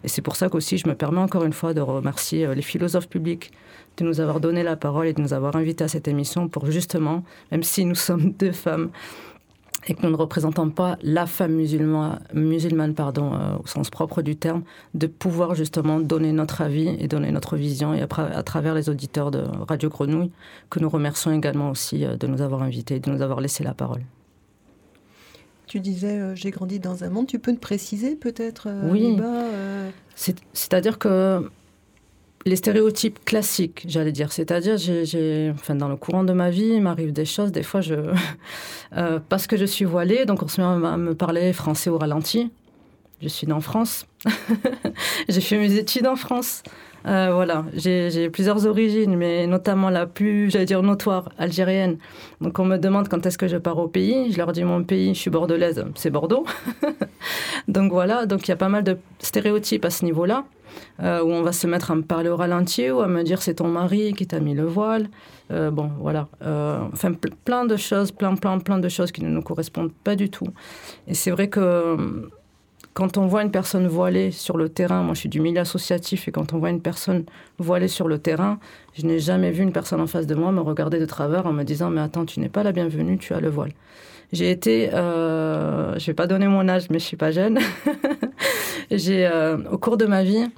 Et 0.04 0.08
c'est 0.08 0.22
pour 0.22 0.36
ça 0.36 0.48
qu'aussi 0.48 0.78
je 0.78 0.88
me 0.88 0.94
permets 0.94 1.20
encore 1.20 1.44
une 1.44 1.52
fois 1.52 1.74
de 1.74 1.82
remercier 1.82 2.46
euh, 2.46 2.54
les 2.54 2.62
philosophes 2.62 3.10
publics 3.10 3.52
de 3.98 4.04
nous 4.04 4.20
avoir 4.20 4.40
donné 4.40 4.62
la 4.62 4.76
parole 4.76 5.06
et 5.06 5.12
de 5.12 5.20
nous 5.20 5.34
avoir 5.34 5.54
invités 5.54 5.84
à 5.84 5.88
cette 5.88 6.08
émission 6.08 6.48
pour 6.48 6.64
justement, 6.70 7.24
même 7.50 7.62
si 7.62 7.84
nous 7.84 7.94
sommes 7.94 8.32
deux 8.32 8.52
femmes, 8.52 8.88
et 9.86 9.94
que 9.94 10.02
nous 10.02 10.10
ne 10.10 10.16
représentons 10.16 10.70
pas 10.70 10.96
la 11.02 11.26
femme 11.26 11.52
musulmane, 11.52 12.20
musulmane 12.34 12.94
pardon, 12.94 13.32
euh, 13.34 13.56
au 13.62 13.66
sens 13.66 13.90
propre 13.90 14.22
du 14.22 14.36
terme, 14.36 14.62
de 14.94 15.06
pouvoir 15.06 15.54
justement 15.54 16.00
donner 16.00 16.32
notre 16.32 16.60
avis 16.60 16.88
et 16.88 17.08
donner 17.08 17.32
notre 17.32 17.56
vision, 17.56 17.92
et 17.94 18.02
à, 18.02 18.42
travers 18.42 18.74
les 18.74 18.88
auditeurs 18.88 19.30
de 19.30 19.44
Radio 19.66 19.88
Grenouille, 19.88 20.30
que 20.70 20.78
nous 20.78 20.88
remercions 20.88 21.32
également 21.32 21.70
aussi 21.70 22.04
euh, 22.04 22.16
de 22.16 22.26
nous 22.26 22.42
avoir 22.42 22.62
invités, 22.62 23.00
de 23.00 23.10
nous 23.10 23.22
avoir 23.22 23.40
laissé 23.40 23.64
la 23.64 23.74
parole. 23.74 24.02
Tu 25.66 25.80
disais, 25.80 26.18
euh, 26.18 26.34
j'ai 26.34 26.50
grandi 26.50 26.78
dans 26.78 27.02
un 27.02 27.10
monde, 27.10 27.26
tu 27.26 27.38
peux 27.38 27.50
nous 27.50 27.58
préciser 27.58 28.14
peut-être 28.14 28.68
Oui, 28.84 29.16
c'est-à-dire 30.52 30.98
que 30.98 31.48
les 32.44 32.56
stéréotypes 32.56 33.24
classiques, 33.24 33.84
j'allais 33.86 34.12
dire. 34.12 34.32
C'est-à-dire, 34.32 34.76
j'ai, 34.76 35.50
enfin, 35.54 35.74
dans 35.74 35.88
le 35.88 35.96
courant 35.96 36.24
de 36.24 36.32
ma 36.32 36.50
vie, 36.50 36.72
il 36.74 36.82
m'arrive 36.82 37.12
des 37.12 37.24
choses. 37.24 37.52
Des 37.52 37.62
fois, 37.62 37.80
je, 37.80 37.94
euh, 38.96 39.20
parce 39.28 39.46
que 39.46 39.56
je 39.56 39.64
suis 39.64 39.84
voilée, 39.84 40.24
donc 40.24 40.42
on 40.42 40.48
se 40.48 40.60
met 40.60 40.66
à 40.66 40.96
me 40.96 41.14
parler 41.14 41.52
français 41.52 41.90
au 41.90 41.98
ralenti. 41.98 42.50
Je 43.20 43.28
suis 43.28 43.46
née 43.46 43.52
en 43.52 43.60
France. 43.60 44.06
j'ai 45.28 45.40
fait 45.40 45.58
mes 45.58 45.76
études 45.76 46.06
en 46.06 46.16
France. 46.16 46.62
Euh, 47.06 47.30
voilà, 47.32 47.64
j'ai 47.74 48.30
plusieurs 48.30 48.66
origines, 48.66 49.16
mais 49.16 49.46
notamment 49.46 49.90
la 49.90 50.06
plus, 50.06 50.50
j'allais 50.50 50.64
dire, 50.64 50.82
notoire, 50.82 51.30
algérienne. 51.36 51.98
Donc 52.40 52.58
on 52.58 52.64
me 52.64 52.76
demande 52.76 53.08
quand 53.08 53.24
est-ce 53.26 53.38
que 53.38 53.48
je 53.48 53.56
pars 53.56 53.78
au 53.78 53.88
pays. 53.88 54.32
Je 54.32 54.38
leur 54.38 54.52
dis 54.52 54.62
mon 54.62 54.84
pays, 54.84 55.14
je 55.14 55.20
suis 55.20 55.30
bordelaise, 55.30 55.84
c'est 55.96 56.10
Bordeaux. 56.10 56.46
donc 57.68 57.92
voilà, 57.92 58.26
donc 58.26 58.46
il 58.46 58.50
y 58.50 58.54
a 58.54 58.56
pas 58.56 58.68
mal 58.68 58.84
de 58.84 58.98
stéréotypes 59.18 59.84
à 59.84 59.90
ce 59.90 60.04
niveau-là. 60.04 60.44
Euh, 61.02 61.22
où 61.22 61.30
on 61.30 61.42
va 61.42 61.52
se 61.52 61.66
mettre 61.66 61.90
à 61.90 61.96
me 61.96 62.02
parler 62.02 62.28
au 62.28 62.36
ralenti 62.36 62.90
ou 62.90 63.00
à 63.00 63.08
me 63.08 63.22
dire 63.24 63.42
c'est 63.42 63.54
ton 63.54 63.66
mari 63.66 64.12
qui 64.12 64.26
t'a 64.26 64.40
mis 64.40 64.54
le 64.54 64.64
voile. 64.64 65.08
Euh, 65.50 65.70
bon, 65.70 65.90
voilà. 65.98 66.28
Euh, 66.42 66.78
enfin, 66.92 67.12
plein 67.44 67.64
de 67.64 67.76
choses, 67.76 68.12
plein, 68.12 68.36
plein, 68.36 68.58
plein 68.58 68.78
de 68.78 68.88
choses 68.88 69.10
qui 69.10 69.24
ne 69.24 69.28
nous 69.28 69.42
correspondent 69.42 69.92
pas 70.04 70.14
du 70.14 70.30
tout. 70.30 70.46
Et 71.08 71.14
c'est 71.14 71.30
vrai 71.30 71.48
que 71.48 72.30
quand 72.94 73.16
on 73.16 73.26
voit 73.26 73.42
une 73.42 73.50
personne 73.50 73.88
voilée 73.88 74.30
sur 74.30 74.56
le 74.56 74.68
terrain, 74.68 75.02
moi 75.02 75.14
je 75.14 75.20
suis 75.20 75.28
du 75.28 75.40
milieu 75.40 75.60
associatif, 75.60 76.28
et 76.28 76.30
quand 76.30 76.52
on 76.52 76.58
voit 76.58 76.70
une 76.70 76.82
personne 76.82 77.24
voilée 77.58 77.88
sur 77.88 78.06
le 78.06 78.18
terrain, 78.18 78.58
je 78.94 79.04
n'ai 79.06 79.18
jamais 79.18 79.50
vu 79.50 79.62
une 79.62 79.72
personne 79.72 80.00
en 80.00 80.06
face 80.06 80.26
de 80.26 80.34
moi 80.34 80.52
me 80.52 80.60
regarder 80.60 81.00
de 81.00 81.06
travers 81.06 81.46
en 81.46 81.52
me 81.52 81.64
disant 81.64 81.90
Mais 81.90 82.02
attends, 82.02 82.26
tu 82.26 82.38
n'es 82.38 82.50
pas 82.50 82.62
la 82.62 82.72
bienvenue, 82.72 83.18
tu 83.18 83.34
as 83.34 83.40
le 83.40 83.48
voile. 83.48 83.72
J'ai 84.32 84.50
été, 84.50 84.88
je 84.92 85.94
ne 85.94 86.06
vais 86.06 86.14
pas 86.14 86.26
donner 86.26 86.46
mon 86.46 86.68
âge, 86.68 86.88
mais 86.90 86.98
je 86.98 87.04
suis 87.04 87.16
pas 87.16 87.32
jeune. 87.32 87.58
j'ai, 88.90 89.28
au 89.70 89.76
cours 89.78 89.96
de 89.96 90.06
ma 90.06 90.22
vie, 90.22 90.48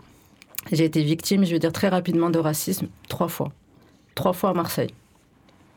j'ai 0.73 0.85
été 0.85 1.02
victime, 1.02 1.44
je 1.44 1.52
veux 1.52 1.59
dire 1.59 1.73
très 1.73 1.88
rapidement, 1.88 2.30
de 2.30 2.38
racisme 2.38 2.88
trois 3.09 3.28
fois. 3.28 3.52
Trois 4.14 4.33
fois 4.33 4.50
à 4.50 4.54
Marseille. 4.54 4.90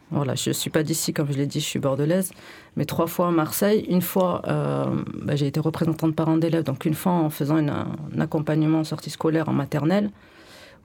Voilà, 0.10 0.36
je 0.36 0.52
ne 0.52 0.54
suis 0.54 0.70
pas 0.70 0.84
d'ici, 0.84 1.12
comme 1.12 1.30
je 1.30 1.38
l'ai 1.38 1.48
dit, 1.48 1.60
je 1.60 1.66
suis 1.66 1.80
bordelaise, 1.80 2.32
mais 2.78 2.86
trois 2.86 3.08
fois 3.08 3.28
à 3.28 3.32
Marseille. 3.32 3.86
Une 3.90 4.02
fois, 4.02 4.42
euh, 4.48 4.86
bah, 5.22 5.36
j'ai 5.36 5.48
été 5.48 5.60
représentante 5.60 6.16
parent 6.16 6.38
d'élèves, 6.38 6.64
donc 6.64 6.86
une 6.86 6.94
fois 6.94 7.12
en 7.12 7.30
faisant 7.30 7.58
un 7.58 7.88
accompagnement 8.18 8.80
en 8.80 8.84
sortie 8.86 9.10
scolaire 9.10 9.50
en 9.50 9.54
maternelle 9.54 10.10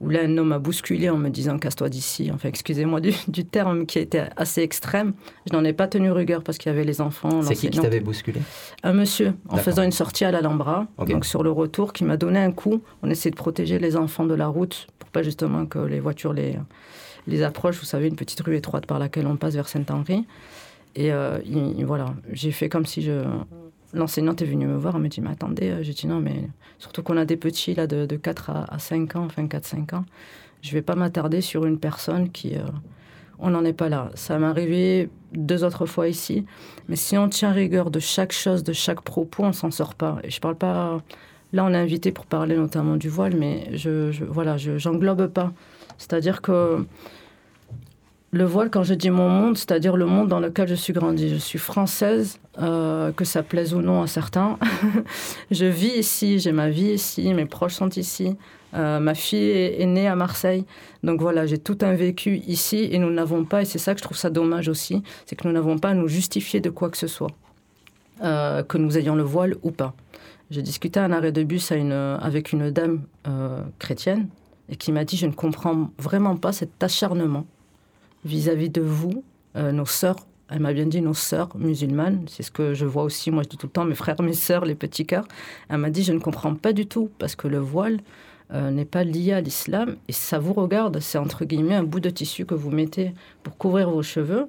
où 0.01 0.09
là, 0.09 0.21
un 0.23 0.39
homme 0.39 0.53
a 0.53 0.59
bousculé 0.59 1.11
en 1.11 1.17
me 1.17 1.29
disant 1.29 1.59
casse-toi 1.59 1.89
d'ici. 1.89 2.31
Enfin, 2.33 2.49
excusez-moi 2.49 3.01
du, 3.29 3.45
terme 3.45 3.87
qui 3.87 3.99
était 3.99 4.29
assez 4.37 4.63
extrême. 4.63 5.13
Je 5.49 5.57
n'en 5.57 5.65
ai 5.65 5.73
pas 5.73 5.89
tenu 5.89 6.11
rigueur 6.11 6.43
parce 6.43 6.59
qu'il 6.59 6.71
y 6.71 6.75
avait 6.75 6.85
les 6.85 7.01
enfants. 7.01 7.43
C'est 7.43 7.55
qui 7.55 7.71
qui 7.71 7.81
t'avait 7.81 8.01
bousculé? 8.01 8.41
Un 8.83 8.93
monsieur, 8.93 9.35
en 9.49 9.57
faisant 9.57 9.83
une 9.83 9.93
sortie 9.93 10.25
à 10.25 10.31
l'Alhambra. 10.31 10.87
Donc, 11.07 11.25
sur 11.25 11.43
le 11.43 11.51
retour, 11.51 11.93
qui 11.93 12.05
m'a 12.05 12.17
donné 12.17 12.39
un 12.39 12.53
coup. 12.53 12.83
On 13.03 13.11
essaie 13.11 13.31
de 13.31 13.37
protéger 13.37 13.79
les 13.79 13.97
enfants 13.97 14.27
de 14.27 14.35
la 14.35 14.49
route 14.49 14.87
pour 14.99 15.11
pas 15.11 15.23
justement 15.23 15.67
que 15.67 15.79
les 15.79 16.01
voitures 16.01 16.33
les, 16.33 16.57
les 17.27 17.43
approchent. 17.43 17.79
Vous 17.79 17.87
savez, 17.87 18.09
une 18.09 18.17
petite 18.17 18.41
rue 18.41 18.57
étroite 18.57 18.87
par 18.87 18.99
laquelle 18.99 19.27
on 19.27 19.37
passe 19.37 19.55
vers 19.55 19.69
Saint-Henri. 19.69 20.27
Et 20.95 21.13
euh, 21.13 21.39
voilà, 21.85 22.15
j'ai 22.33 22.51
fait 22.51 22.69
comme 22.69 22.85
si 22.85 23.03
je, 23.03 23.25
l'enseignante 23.93 24.43
est 24.43 24.47
venue 24.47 24.67
me 24.67 24.77
voir, 24.77 24.97
elle 24.97 25.03
me 25.03 25.09
dit, 25.09 25.21
mais 25.21 25.31
attendez, 25.31 25.71
euh, 25.71 25.83
j'ai 25.83 25.93
dit 25.93 26.07
non, 26.07 26.21
mais 26.21 26.49
surtout 26.79 27.03
qu'on 27.03 27.17
a 27.17 27.25
des 27.25 27.37
petits 27.37 27.75
là 27.75 27.87
de, 27.87 28.07
4 28.17 28.51
à, 28.51 28.79
5 28.79 29.17
ans, 29.17 29.25
enfin 29.25 29.45
4-5 29.47 29.95
ans, 29.95 30.05
je 30.63 30.73
vais 30.73 30.83
pas 30.83 30.95
m'attarder 30.95 31.41
sur 31.41 31.65
une 31.67 31.79
personne 31.79 32.31
qui... 32.31 32.57
Euh, 32.57 32.63
on 33.45 33.51
n'en 33.51 33.65
est 33.65 33.73
pas 33.73 33.89
là. 33.89 34.11
Ça 34.15 34.39
m'est 34.39 34.47
arrivé 34.47 35.11
deux 35.33 35.65
autres 35.65 35.85
fois 35.85 36.07
ici, 36.09 36.47
mais 36.89 36.95
si 36.95 37.19
on 37.19 37.29
tient 37.29 37.51
rigueur 37.51 37.91
de 37.91 37.99
chaque 37.99 38.33
chose, 38.33 38.63
de 38.63 38.73
chaque 38.73 39.01
propos, 39.01 39.43
on 39.43 39.53
s'en 39.53 39.73
sort 39.73 39.95
pas. 39.95 40.19
Et 40.23 40.31
je 40.31 40.41
parle 40.41 40.57
pas... 40.57 41.03
Là, 41.53 41.65
on 41.65 41.75
est 41.75 41.77
invité 41.77 42.13
pour 42.13 42.25
parler 42.25 42.57
notamment 42.57 42.97
du 42.97 43.09
voile, 43.09 43.37
mais 43.37 43.77
je, 43.77 44.11
je 44.11 44.25
voilà, 44.25 44.57
j'englobe 44.57 45.27
pas. 45.27 45.53
C'est-à-dire 45.99 46.41
que 46.41 46.87
le 48.35 48.45
voile, 48.45 48.71
quand 48.71 48.83
je 48.83 48.95
dis 48.95 49.11
mon 49.11 49.29
monde, 49.29 49.59
c'est-à-dire 49.59 49.95
le 49.95 50.07
monde 50.07 50.29
dans 50.29 50.41
lequel 50.41 50.67
je 50.67 50.75
suis 50.75 50.95
grandie. 50.95 51.29
Je 51.29 51.37
suis 51.37 51.59
française, 51.59 52.39
euh, 52.59 53.13
que 53.13 53.27
ça 53.27 53.43
plaise 53.43 53.75
ou 53.75 53.83
non 53.83 54.01
à 54.01 54.07
certains. 54.07 54.59
je 55.51 55.67
vis 55.67 55.99
ici, 55.99 56.39
j'ai 56.39 56.51
ma 56.51 56.71
vie 56.71 56.93
ici, 56.93 57.35
mes 57.35 57.45
proches 57.45 57.75
sont 57.75 57.91
ici. 57.91 58.35
Euh, 58.75 59.01
ma 59.01 59.15
fille 59.15 59.51
est, 59.51 59.85
née 59.85 60.09
à 60.09 60.17
Marseille. 60.17 60.65
Donc 61.03 61.21
voilà, 61.21 61.45
j'ai 61.45 61.59
tout 61.59 61.77
un 61.83 61.93
vécu 61.93 62.39
ici 62.47 62.89
et 62.91 62.99
nous 62.99 63.11
n'avons 63.11 63.45
pas, 63.45 63.61
et 63.61 63.65
c'est 63.67 63.79
ça 63.79 63.93
que 63.93 63.99
je 63.99 64.05
trouve 64.05 64.17
ça 64.17 64.31
dommage 64.31 64.71
aussi, 64.71 65.03
c'est 65.27 65.37
que 65.37 65.47
nous 65.47 65.53
n'avons 65.53 65.79
pas 65.79 65.91
à 65.91 65.95
nous 65.95 66.09
justifier 66.09 66.61
de 66.61 66.71
quoi 66.71 66.89
que 66.89 66.97
ce 66.97 67.09
soit, 67.09 67.33
euh, 68.23 68.63
que 68.63 68.79
nous 68.79 68.97
ayons 68.97 69.15
le 69.15 69.25
voile 69.25 69.57
ou 69.63 69.73
pas. 69.73 69.93
J'ai 70.51 70.63
discuté 70.63 70.99
à 71.01 71.05
un 71.05 71.13
arrêt 71.13 71.33
de 71.33 71.43
bus 71.43 71.71
avec 71.71 72.53
une 72.53 72.71
dame 72.71 73.03
chrétienne 73.79 74.29
et 74.71 74.77
qui 74.77 74.93
m'a 74.93 75.05
dit 75.05 75.17
Je 75.17 75.27
ne 75.27 75.33
comprends 75.33 75.91
vraiment 75.99 76.37
pas 76.37 76.53
cet 76.53 76.83
acharnement 76.83 77.47
vis-à-vis 78.25 78.71
de 78.71 78.81
vous, 78.81 79.25
euh, 79.57 79.73
nos 79.73 79.87
sœurs. 79.87 80.17
Elle 80.49 80.61
m'a 80.61 80.73
bien 80.73 80.87
dit 80.87 81.01
nos 81.01 81.15
sœurs 81.15 81.57
musulmanes. 81.57 82.25
C'est 82.29 82.43
ce 82.43 82.51
que 82.51 82.75
je 82.75 82.85
vois 82.85 83.05
aussi. 83.05 83.31
Moi, 83.31 83.43
je 83.43 83.49
dis 83.49 83.57
tout 83.57 83.67
le 83.67 83.73
temps 83.73 83.85
mes 83.85 83.95
frères, 83.95 84.21
mes 84.21 84.35
sœurs, 84.35 84.65
les 84.65 84.75
petits 84.75 85.07
cœurs. 85.07 85.27
Elle 85.69 85.79
m'a 85.79 85.91
dit 85.91 86.03
je 86.03 86.13
ne 86.13 86.19
comprends 86.19 86.55
pas 86.55 86.73
du 86.73 86.87
tout 86.87 87.11
parce 87.19 87.37
que 87.37 87.49
le 87.49 87.59
voile 87.59 88.01
euh, 88.53 88.71
n'est 88.71 88.85
pas 88.85 89.03
lié 89.03 89.33
à 89.33 89.41
l'islam 89.41 89.97
et 90.09 90.13
ça 90.13 90.39
vous 90.39 90.53
regarde. 90.53 91.01
C'est 91.01 91.19
entre 91.19 91.45
guillemets 91.45 91.75
un 91.75 91.85
bout 91.85 92.01
de 92.01 92.11
tissu 92.11 92.45
que 92.45 92.55
vous 92.55 92.71
mettez 92.71 93.15
pour 93.43 93.57
couvrir 93.57 93.89
vos 93.89 94.03
cheveux 94.03 94.49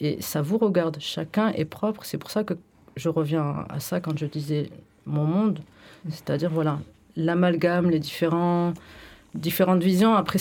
et 0.00 0.20
ça 0.22 0.40
vous 0.40 0.56
regarde. 0.56 0.96
Chacun 1.00 1.48
est 1.48 1.66
propre. 1.66 2.04
C'est 2.04 2.18
pour 2.18 2.30
ça 2.30 2.42
que 2.42 2.54
je 2.96 3.08
reviens 3.10 3.66
à 3.68 3.80
ça 3.80 4.00
quand 4.00 4.16
je 4.16 4.26
disais 4.26 4.70
mon 5.04 5.24
monde, 5.24 5.58
c'est-à-dire 6.08 6.48
voilà 6.50 6.78
l'amalgame, 7.16 7.90
les 7.90 7.98
différents 7.98 8.72
différentes 9.34 9.82
visions. 9.82 10.14
Après, 10.14 10.38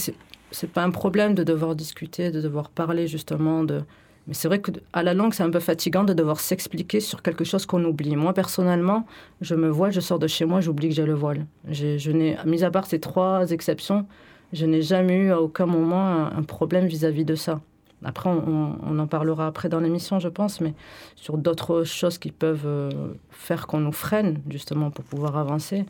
c'est 0.54 0.72
pas 0.72 0.84
un 0.84 0.92
problème 0.92 1.36
de 1.36 1.44
devoir 1.44 1.76
discuter, 1.76 2.32
de 2.32 2.42
devoir 2.42 2.70
parler 2.70 3.08
justement 3.08 3.64
de. 3.64 3.82
Mais 4.28 4.34
c'est 4.34 4.48
vrai 4.48 4.60
que 4.60 4.72
à 4.94 5.04
la 5.04 5.14
langue, 5.14 5.34
c'est 5.34 5.44
un 5.44 5.50
peu 5.50 5.60
fatigant 5.60 6.06
de 6.06 6.14
devoir 6.14 6.40
s'expliquer 6.40 7.02
sur 7.02 7.22
quelque 7.22 7.44
chose 7.44 7.66
qu'on 7.66 7.84
oublie. 7.84 8.16
Moi, 8.16 8.34
personnellement, 8.34 9.06
je 9.42 9.54
me 9.56 9.68
vois, 9.68 9.90
je 9.90 10.00
sors 10.00 10.20
de 10.20 10.28
chez 10.28 10.46
moi, 10.46 10.62
j'oublie 10.62 10.90
que 10.90 10.96
j'ai 10.96 11.06
le 11.06 11.14
voile. 11.14 11.46
Je 11.68 12.12
n'ai, 12.12 12.38
mis 12.46 12.64
à 12.64 12.72
part 12.72 12.86
ces 12.86 13.00
trois 13.00 13.52
exceptions, 13.52 14.06
je 14.54 14.66
n'ai 14.66 14.82
jamais 14.82 15.18
eu 15.18 15.32
à 15.32 15.42
aucun 15.42 15.66
moment 15.66 16.28
un, 16.28 16.44
problème 16.44 16.86
vis-à-vis 16.86 17.26
de 17.26 17.36
ça. 17.36 17.60
Après, 18.06 18.30
on, 18.30 19.00
en 19.00 19.08
parlera 19.08 19.48
après 19.48 19.70
dans 19.70 19.80
l'émission, 19.80 20.20
je 20.20 20.28
pense, 20.28 20.62
mais 20.62 20.74
sur 21.16 21.38
d'autres 21.38 21.84
choses 21.84 22.18
qui 22.18 22.32
peuvent 22.32 22.66
euh, 22.66 22.90
faire 23.32 23.68
qu'on 23.68 23.80
nous 23.80 23.92
freine, 23.92 24.42
justement, 24.50 24.92
pour 24.92 25.04
pouvoir 25.06 25.38
avancer. 25.38 25.86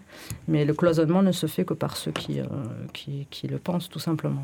Mais 0.47 0.65
le 0.65 0.73
cloisonnement 0.73 1.21
ne 1.21 1.31
se 1.31 1.47
fait 1.47 1.65
que 1.65 1.73
par 1.73 1.97
ceux 1.97 2.11
qui, 2.11 2.39
euh, 2.39 2.45
le 3.49 3.57
pensent, 3.57 3.89
tout 3.89 3.99
simplement. 3.99 4.43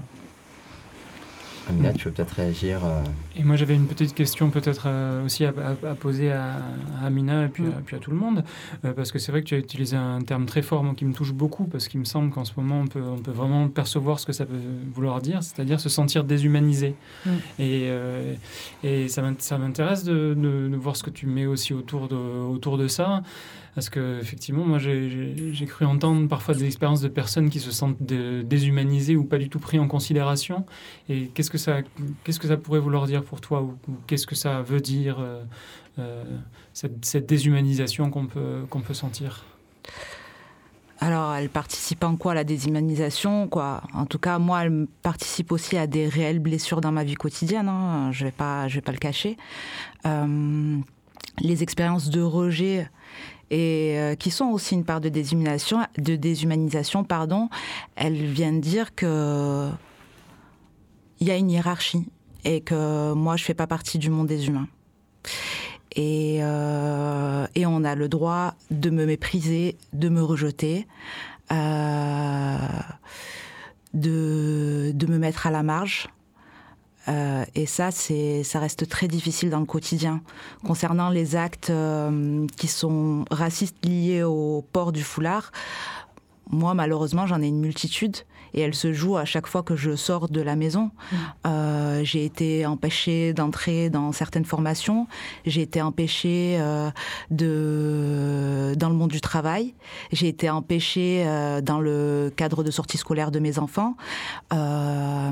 Amina, 1.69 1.93
tu 1.93 2.05
veux 2.05 2.11
peut-être 2.11 2.31
réagir 2.31 2.83
euh, 2.83 3.03
Et 3.35 3.43
moi, 3.43 3.55
j'avais 3.55 3.75
une 3.75 3.85
petite 3.85 4.15
question 4.15 4.49
peut-être 4.49 4.83
euh, 4.87 5.25
aussi 5.25 5.45
à, 5.45 5.51
poser 5.99 6.31
à, 6.31 6.57
Amina 7.03 7.45
et 7.45 7.47
puis, 7.47 7.63
à, 7.65 7.81
puis, 7.85 7.95
à, 7.95 7.99
tout 7.99 8.11
le 8.11 8.17
monde, 8.17 8.43
euh, 8.85 8.93
parce 8.93 9.11
que 9.11 9.19
c'est 9.19 9.31
vrai 9.31 9.41
que 9.41 9.47
tu 9.47 9.55
as 9.55 9.59
utilisé 9.59 9.95
un 9.95 10.21
terme 10.21 10.45
très 10.45 10.61
fort 10.61 10.83
qui 10.95 11.05
me 11.05 11.13
touche 11.13 11.33
beaucoup, 11.33 11.65
parce 11.65 11.87
qu'il 11.87 11.99
me 11.99 12.05
semble 12.05 12.31
qu'en 12.31 12.45
ce 12.45 12.53
moment, 12.57 12.81
on 12.81 12.87
peut, 12.87 13.01
on 13.01 13.17
peut 13.17 13.31
vraiment 13.31 13.67
percevoir 13.67 14.19
ce 14.19 14.25
que 14.25 14.33
ça 14.33 14.45
peut 14.45 14.55
vouloir 14.93 15.21
dire, 15.21 15.43
c'est-à-dire 15.43 15.79
se 15.79 15.89
sentir 15.89 16.23
déshumanisé. 16.23 16.95
Mm. 17.25 17.29
Et, 17.59 17.89
et 18.83 19.07
ça 19.07 19.21
m'intéresse 19.21 20.03
de, 20.03 20.33
de, 20.35 20.75
voir 20.75 20.95
ce 20.95 21.03
que 21.03 21.09
tu 21.09 21.27
mets 21.27 21.45
aussi 21.45 21.73
autour 21.73 22.07
de, 22.07 22.15
autour 22.15 22.77
de 22.77 22.87
ça. 22.87 23.21
Parce 23.75 23.89
que 23.89 24.19
effectivement, 24.19 24.65
moi, 24.65 24.79
j'ai 24.79 25.65
cru 25.65 25.85
entendre 25.85 26.27
parfois 26.27 26.55
des 26.55 26.65
expériences 26.65 27.01
de 27.01 27.07
personnes 27.07 27.49
qui 27.49 27.59
se 27.59 27.71
sentent 27.71 28.01
déshumanisées 28.01 29.15
ou 29.15 29.23
pas 29.23 29.37
du 29.37 29.49
tout 29.49 29.59
pris 29.59 29.79
en 29.79 29.87
considération. 29.87 30.65
Et 31.07 31.27
qu'est-ce 31.27 31.49
que 31.49 31.57
ça, 31.57 31.81
que 31.81 32.47
ça 32.47 32.57
pourrait 32.57 32.79
vouloir 32.79 33.05
dire 33.05 33.23
pour 33.23 33.41
toi 33.41 33.61
ou, 33.61 33.75
qu'est-ce 34.07 34.27
que 34.27 34.35
ça 34.35 34.61
veut 34.61 34.81
dire 34.81 35.19
euh, 35.19 35.43
euh, 35.99 36.23
cette, 36.73 37.25
déshumanisation 37.25 38.09
qu'on 38.09 38.27
peut 38.27 38.65
qu'on 38.69 38.81
peut 38.81 38.93
sentir? 38.93 39.45
Alors, 41.01 41.33
elle 41.33 41.49
participe 41.49 42.03
en 42.03 42.17
quoi 42.17 42.33
à 42.33 42.35
la 42.35 42.43
déshumanisation 42.43 43.47
quoi? 43.47 43.83
En 43.93 44.05
tout 44.05 44.19
cas, 44.19 44.37
moi, 44.37 44.65
elle 44.65 44.87
participe 45.01 45.51
aussi 45.53 45.77
à 45.77 45.87
des 45.87 46.09
réelles 46.09 46.39
blessures 46.39 46.81
dans 46.81 46.91
ma 46.91 47.05
vie 47.05 47.15
quotidienne. 47.15 47.69
Hein. 47.69 48.11
Je 48.11 48.25
vais 48.25 48.31
vais 48.31 48.81
pas 48.81 48.91
le 48.91 48.97
cacher. 48.97 49.37
Euh, 50.05 50.77
les 51.39 51.63
expériences 51.63 52.09
de 52.09 52.21
rejet 52.21 52.89
et 53.51 53.97
euh, 53.97 54.15
qui 54.15 54.31
sont 54.31 54.45
aussi 54.45 54.75
une 54.75 54.85
part 54.85 55.01
de 55.01 55.09
déshumanisation, 55.09 57.03
pardon, 57.03 57.49
elles 57.95 58.25
viennent 58.25 58.61
dire 58.61 58.93
que 58.95 59.69
il 61.19 61.27
y 61.27 61.31
a 61.31 61.35
une 61.35 61.49
hiérarchie 61.49 62.07
et 62.45 62.61
que 62.61 63.13
moi 63.13 63.35
je 63.35 63.43
fais 63.43 63.53
pas 63.53 63.67
partie 63.67 63.97
du 63.97 64.09
monde 64.09 64.27
des 64.27 64.47
humains. 64.47 64.67
Et, 65.95 66.37
euh, 66.41 67.47
et 67.55 67.65
on 67.65 67.83
a 67.83 67.95
le 67.95 68.07
droit 68.07 68.53
de 68.71 68.89
me 68.89 69.05
mépriser, 69.05 69.75
de 69.93 70.07
me 70.09 70.21
rejeter, 70.21 70.87
euh, 71.51 72.57
de, 73.93 74.91
de 74.93 75.07
me 75.07 75.17
mettre 75.17 75.47
à 75.47 75.51
la 75.51 75.63
marge. 75.63 76.07
Euh, 77.07 77.45
et 77.55 77.65
ça, 77.65 77.91
c'est, 77.91 78.43
ça 78.43 78.59
reste 78.59 78.87
très 78.87 79.07
difficile 79.07 79.49
dans 79.49 79.59
le 79.59 79.65
quotidien. 79.65 80.21
Concernant 80.65 81.09
les 81.09 81.35
actes 81.35 81.69
euh, 81.69 82.45
qui 82.57 82.67
sont 82.67 83.25
racistes 83.31 83.83
liés 83.85 84.23
au 84.23 84.65
port 84.71 84.91
du 84.91 85.03
foulard, 85.03 85.51
moi, 86.49 86.73
malheureusement, 86.73 87.27
j'en 87.27 87.41
ai 87.41 87.47
une 87.47 87.59
multitude 87.59 88.17
et 88.53 88.61
elle 88.61 88.73
se 88.73 88.93
joue 88.93 89.17
à 89.17 89.25
chaque 89.25 89.47
fois 89.47 89.63
que 89.63 89.75
je 89.75 89.95
sors 89.95 90.29
de 90.29 90.41
la 90.41 90.55
maison. 90.55 90.91
Mmh. 91.11 91.15
Euh, 91.47 92.03
j'ai 92.03 92.25
été 92.25 92.65
empêchée 92.65 93.33
d'entrer 93.33 93.89
dans 93.89 94.11
certaines 94.11 94.45
formations, 94.45 95.07
j'ai 95.45 95.61
été 95.61 95.81
empêchée 95.81 96.57
euh, 96.59 96.89
de 97.31 98.28
dans 98.75 98.89
le 98.89 98.95
monde 98.95 99.11
du 99.11 99.21
travail, 99.21 99.73
j'ai 100.11 100.27
été 100.27 100.49
empêchée 100.49 101.23
euh, 101.25 101.61
dans 101.61 101.79
le 101.79 102.31
cadre 102.35 102.63
de 102.63 102.71
sortie 102.71 102.97
scolaire 102.97 103.31
de 103.31 103.39
mes 103.39 103.59
enfants. 103.59 103.95
Euh, 104.53 105.31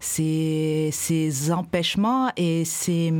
ces, 0.00 0.90
ces 0.92 1.50
empêchements 1.50 2.30
et 2.36 2.64
ces, 2.64 3.12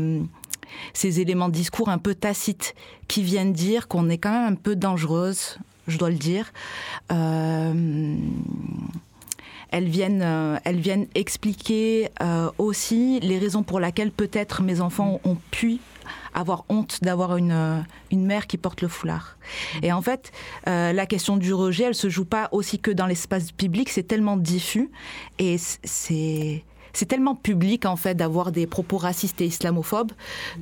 ces 0.92 1.20
éléments 1.20 1.48
de 1.48 1.54
discours 1.54 1.88
un 1.88 1.98
peu 1.98 2.14
tacites 2.14 2.74
qui 3.08 3.22
viennent 3.22 3.52
dire 3.52 3.88
qu'on 3.88 4.08
est 4.08 4.18
quand 4.18 4.32
même 4.32 4.52
un 4.52 4.56
peu 4.56 4.76
dangereuse, 4.76 5.58
je 5.86 5.98
dois 5.98 6.10
le 6.10 6.16
dire. 6.16 6.52
Euh, 7.12 8.16
elles 9.70 9.88
viennent, 9.88 10.22
euh, 10.22 10.58
elles 10.64 10.80
viennent 10.80 11.06
expliquer 11.14 12.08
euh, 12.22 12.50
aussi 12.58 13.20
les 13.20 13.38
raisons 13.38 13.62
pour 13.62 13.80
lesquelles 13.80 14.12
peut-être 14.12 14.62
mes 14.62 14.80
enfants 14.80 15.20
ont 15.24 15.36
pu 15.50 15.78
avoir 16.34 16.64
honte 16.68 16.98
d'avoir 17.02 17.36
une, 17.36 17.52
euh, 17.52 17.80
une 18.10 18.26
mère 18.26 18.46
qui 18.46 18.56
porte 18.56 18.82
le 18.82 18.88
foulard. 18.88 19.36
Et 19.82 19.92
en 19.92 20.02
fait, 20.02 20.32
euh, 20.66 20.92
la 20.92 21.06
question 21.06 21.36
du 21.36 21.52
rejet, 21.54 21.84
elle 21.84 21.94
se 21.94 22.08
joue 22.08 22.24
pas 22.24 22.48
aussi 22.52 22.78
que 22.78 22.90
dans 22.90 23.06
l'espace 23.06 23.52
public, 23.52 23.88
c'est 23.88 24.06
tellement 24.06 24.36
diffus 24.36 24.90
et 25.38 25.56
c'est 25.58 26.64
c'est 26.92 27.06
tellement 27.06 27.36
public 27.36 27.86
en 27.86 27.94
fait 27.94 28.14
d'avoir 28.14 28.50
des 28.50 28.66
propos 28.66 28.96
racistes 28.96 29.40
et 29.40 29.46
islamophobes 29.46 30.12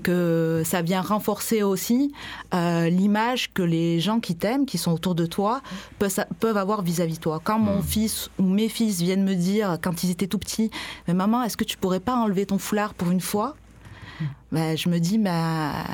que 0.03 0.63
ça 0.67 0.83
vient 0.83 1.01
renforcer 1.01 1.63
aussi 1.63 2.13
euh, 2.53 2.91
l'image 2.91 3.53
que 3.55 3.63
les 3.63 4.01
gens 4.01 4.21
qui 4.21 4.37
t'aiment, 4.37 4.67
qui 4.67 4.77
sont 4.77 4.93
autour 4.93 5.15
de 5.15 5.25
toi, 5.25 5.63
peuvent, 5.99 6.27
peuvent 6.41 6.57
avoir 6.57 6.83
vis-à-vis 6.83 7.15
de 7.15 7.21
toi. 7.21 7.41
Quand 7.43 7.59
mon 7.59 7.79
hmm. 7.79 7.85
fils 7.85 8.31
ou 8.39 8.43
mes 8.43 8.69
fils 8.69 9.01
viennent 9.01 9.25
me 9.25 9.35
dire 9.35 9.79
quand 9.81 10.05
ils 10.05 10.11
étaient 10.11 10.27
tout 10.27 10.39
petits, 10.39 10.71
mais 11.09 11.15
maman, 11.15 11.43
est-ce 11.43 11.57
que 11.57 11.65
tu 11.65 11.79
pourrais 11.79 12.01
pas 12.01 12.17
enlever 12.17 12.45
ton 12.45 12.59
foulard 12.59 12.93
pour 12.93 13.11
une 13.11 13.21
fois? 13.21 13.57
Bah, 14.53 14.77
je 14.77 14.89
me 14.89 14.99
dis, 14.99 15.19
bah, 15.19 15.85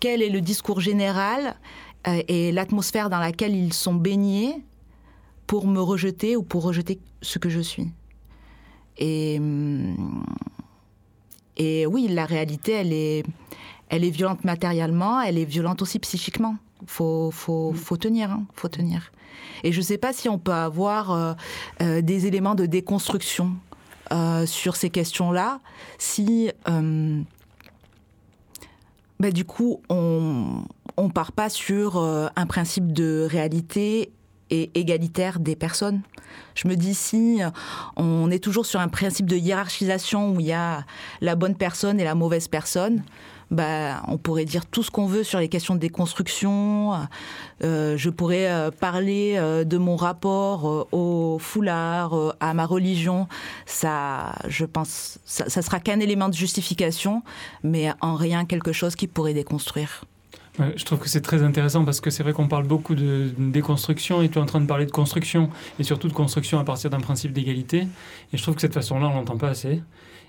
quel 0.00 0.22
est 0.22 0.28
le 0.28 0.40
discours 0.40 0.80
général 0.80 1.56
euh, 2.06 2.22
et 2.28 2.52
l'atmosphère 2.52 3.10
dans 3.10 3.18
laquelle 3.18 3.54
ils 3.54 3.72
sont 3.72 3.94
baignés 3.94 4.62
pour 5.46 5.66
me 5.66 5.80
rejeter 5.80 6.36
ou 6.36 6.42
pour 6.42 6.62
rejeter 6.62 6.98
ce 7.20 7.38
que 7.38 7.48
je 7.48 7.60
suis. 7.60 7.88
Et, 8.98 9.40
et 11.56 11.86
oui, 11.86 12.08
la 12.08 12.26
réalité, 12.26 12.72
elle 12.72 12.92
est, 12.92 13.24
elle 13.88 14.04
est 14.04 14.10
violente 14.10 14.44
matériellement, 14.44 15.20
elle 15.20 15.38
est 15.38 15.44
violente 15.44 15.82
aussi 15.82 15.98
psychiquement. 15.98 16.56
Faut, 16.86 17.30
faut, 17.30 17.72
mm. 17.72 17.76
faut 17.76 17.96
tenir, 17.96 18.30
hein, 18.30 18.44
faut 18.54 18.68
tenir. 18.68 19.12
Et 19.64 19.72
je 19.72 19.78
ne 19.78 19.84
sais 19.84 19.98
pas 19.98 20.12
si 20.12 20.28
on 20.28 20.38
peut 20.38 20.52
avoir 20.52 21.12
euh, 21.12 21.34
euh, 21.80 22.02
des 22.02 22.26
éléments 22.26 22.54
de 22.54 22.66
déconstruction 22.66 23.52
euh, 24.10 24.46
sur 24.46 24.76
ces 24.76 24.90
questions-là 24.90 25.60
si, 25.98 26.50
euh, 26.68 27.22
bah, 29.20 29.30
du 29.30 29.44
coup, 29.44 29.80
on 29.88 30.64
ne 30.98 31.08
part 31.08 31.32
pas 31.32 31.48
sur 31.48 31.98
euh, 31.98 32.28
un 32.36 32.46
principe 32.46 32.92
de 32.92 33.26
réalité 33.30 34.10
et 34.50 34.70
égalitaire 34.74 35.38
des 35.38 35.56
personnes. 35.56 36.02
Je 36.54 36.68
me 36.68 36.76
dis 36.76 36.94
si 36.94 37.40
on 37.96 38.30
est 38.30 38.42
toujours 38.42 38.66
sur 38.66 38.80
un 38.80 38.88
principe 38.88 39.26
de 39.26 39.36
hiérarchisation 39.36 40.32
où 40.32 40.40
il 40.40 40.46
y 40.46 40.52
a 40.52 40.84
la 41.20 41.36
bonne 41.36 41.54
personne 41.54 42.00
et 42.00 42.04
la 42.04 42.14
mauvaise 42.14 42.48
personne, 42.48 43.02
bah, 43.52 44.02
on 44.08 44.16
pourrait 44.16 44.46
dire 44.46 44.64
tout 44.64 44.82
ce 44.82 44.90
qu'on 44.90 45.06
veut 45.06 45.24
sur 45.24 45.38
les 45.38 45.48
questions 45.48 45.74
de 45.74 45.80
déconstruction. 45.80 46.94
Euh, 47.62 47.96
je 47.98 48.08
pourrais 48.08 48.50
euh, 48.50 48.70
parler 48.70 49.34
euh, 49.36 49.62
de 49.64 49.76
mon 49.76 49.94
rapport 49.94 50.88
au 50.90 51.38
foulard, 51.38 52.34
à 52.40 52.54
ma 52.54 52.64
religion. 52.64 53.28
Ça, 53.66 54.34
je 54.48 54.64
pense, 54.64 55.18
ça, 55.26 55.48
ça 55.50 55.60
sera 55.60 55.80
qu'un 55.80 56.00
élément 56.00 56.30
de 56.30 56.34
justification, 56.34 57.22
mais 57.62 57.92
en 58.00 58.14
rien 58.14 58.46
quelque 58.46 58.72
chose 58.72 58.96
qui 58.96 59.06
pourrait 59.06 59.34
déconstruire 59.34 60.06
je 60.76 60.84
trouve 60.84 60.98
que 60.98 61.08
c'est 61.08 61.22
très 61.22 61.42
intéressant 61.42 61.84
parce 61.84 62.00
que 62.00 62.10
c'est 62.10 62.22
vrai 62.22 62.34
qu'on 62.34 62.46
parle 62.48 62.66
beaucoup 62.66 62.94
de, 62.94 63.30
déconstruction 63.38 64.20
et 64.20 64.28
tu 64.28 64.38
es 64.38 64.40
en 64.40 64.44
train 64.46 64.60
de 64.60 64.66
parler 64.66 64.84
de 64.84 64.90
construction 64.90 65.48
et 65.78 65.82
surtout 65.82 66.08
de 66.08 66.12
construction 66.12 66.58
à 66.58 66.64
partir 66.64 66.90
d'un 66.90 67.00
principe 67.00 67.32
d'égalité. 67.32 67.86
Et 68.32 68.36
je 68.36 68.42
trouve 68.42 68.54
que 68.54 68.60
cette 68.60 68.74
façon-là, 68.74 69.08
on 69.08 69.14
l'entend 69.14 69.38
pas 69.38 69.48
assez 69.48 69.82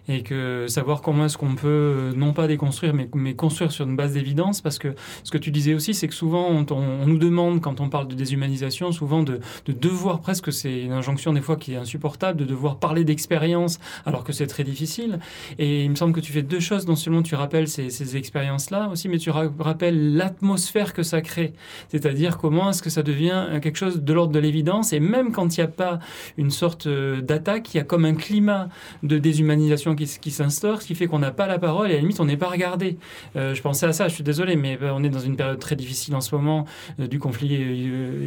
et 0.07 0.23
que 0.23 0.65
savoir 0.67 1.01
comment 1.01 1.25
est-ce 1.25 1.37
qu'on 1.37 1.55
peut 1.55 1.67
euh, 1.67 2.13
non 2.13 2.33
pas 2.33 2.47
déconstruire 2.47 2.93
mais, 2.93 3.09
mais 3.15 3.35
construire 3.35 3.71
sur 3.71 3.85
une 3.85 3.95
base 3.95 4.13
d'évidence 4.13 4.61
parce 4.61 4.77
que 4.77 4.95
ce 5.23 5.31
que 5.31 5.37
tu 5.37 5.51
disais 5.51 5.73
aussi 5.73 5.93
c'est 5.93 6.07
que 6.07 6.13
souvent 6.13 6.47
on, 6.47 7.05
nous 7.05 7.17
demande 7.17 7.61
quand 7.61 7.79
on 7.79 7.89
parle 7.89 8.07
de 8.07 8.15
déshumanisation 8.15 8.91
souvent 8.91 9.23
de, 9.23 9.39
de 9.65 9.71
devoir 9.71 10.19
presque 10.19 10.51
c'est 10.51 10.81
une 10.81 10.91
injonction 10.91 11.33
des 11.33 11.41
fois 11.41 11.55
qui 11.55 11.73
est 11.73 11.77
insupportable 11.77 12.39
de 12.39 12.45
devoir 12.45 12.77
parler 12.77 13.03
d'expérience 13.03 13.79
alors 14.05 14.23
que 14.23 14.33
c'est 14.33 14.47
très 14.47 14.63
difficile. 14.63 15.19
Et 15.59 15.83
il 15.83 15.89
me 15.89 15.95
semble 15.95 16.13
que 16.13 16.19
tu 16.19 16.31
fais 16.31 16.41
deux 16.41 16.59
choses. 16.59 16.87
Non 16.87 16.95
seulement 16.95 17.21
tu 17.21 17.35
rappelles 17.35 17.67
ces, 17.67 17.89
ces 17.89 18.17
expériences 18.17 18.69
là 18.69 18.89
aussi 18.89 19.09
mais 19.09 19.17
tu 19.17 19.29
rappelles 19.29 20.15
l'atmosphère 20.15 20.93
que 20.93 21.03
ça 21.03 21.21
crée. 21.21 21.53
C'est-à-dire 21.89 22.37
comment 22.37 22.69
est-ce 22.69 22.81
que 22.81 22.89
ça 22.89 23.03
devient 23.03 23.59
quelque 23.61 23.77
chose 23.77 24.01
de 24.01 24.13
l'ordre 24.13 24.33
de 24.33 24.39
l'évidence. 24.39 24.93
Et 24.93 24.99
même 24.99 25.31
quand 25.31 25.57
il 25.57 25.59
n'y 25.59 25.65
a 25.65 25.67
pas 25.67 25.99
une 26.37 26.51
sorte 26.51 26.87
euh, 26.87 27.21
d'attaque 27.21 27.73
il 27.73 27.77
y 27.77 27.79
a 27.79 27.83
comme 27.83 28.05
un 28.05 28.15
climat 28.15 28.69
de 29.03 29.17
déshumanisation 29.17 29.92
qui, 29.95 30.31
s'instaure, 30.31 30.81
ce 30.81 30.87
qui 30.87 30.95
fait 30.95 31.07
qu'on 31.07 31.19
n'a 31.19 31.31
pas 31.31 31.47
la 31.47 31.59
parole 31.59 31.89
et 31.89 31.93
à 31.93 31.95
la 31.95 32.01
limite 32.01 32.19
on 32.19 32.25
n'est 32.25 32.37
pas 32.37 32.49
regardé. 32.49 32.97
Euh, 33.35 33.53
je 33.53 33.61
pensais 33.61 33.85
à 33.85 33.93
ça, 33.93 34.07
je 34.07 34.13
suis 34.13 34.23
désolé, 34.23 34.55
mais 34.55 34.77
euh, 34.81 34.91
on 34.93 35.03
est 35.03 35.09
dans 35.09 35.19
une 35.19 35.35
période 35.35 35.59
très 35.59 35.75
difficile 35.75 36.15
en 36.15 36.21
ce 36.21 36.33
moment 36.35 36.65
euh, 36.99 37.07
du 37.07 37.19
conflit 37.19 37.53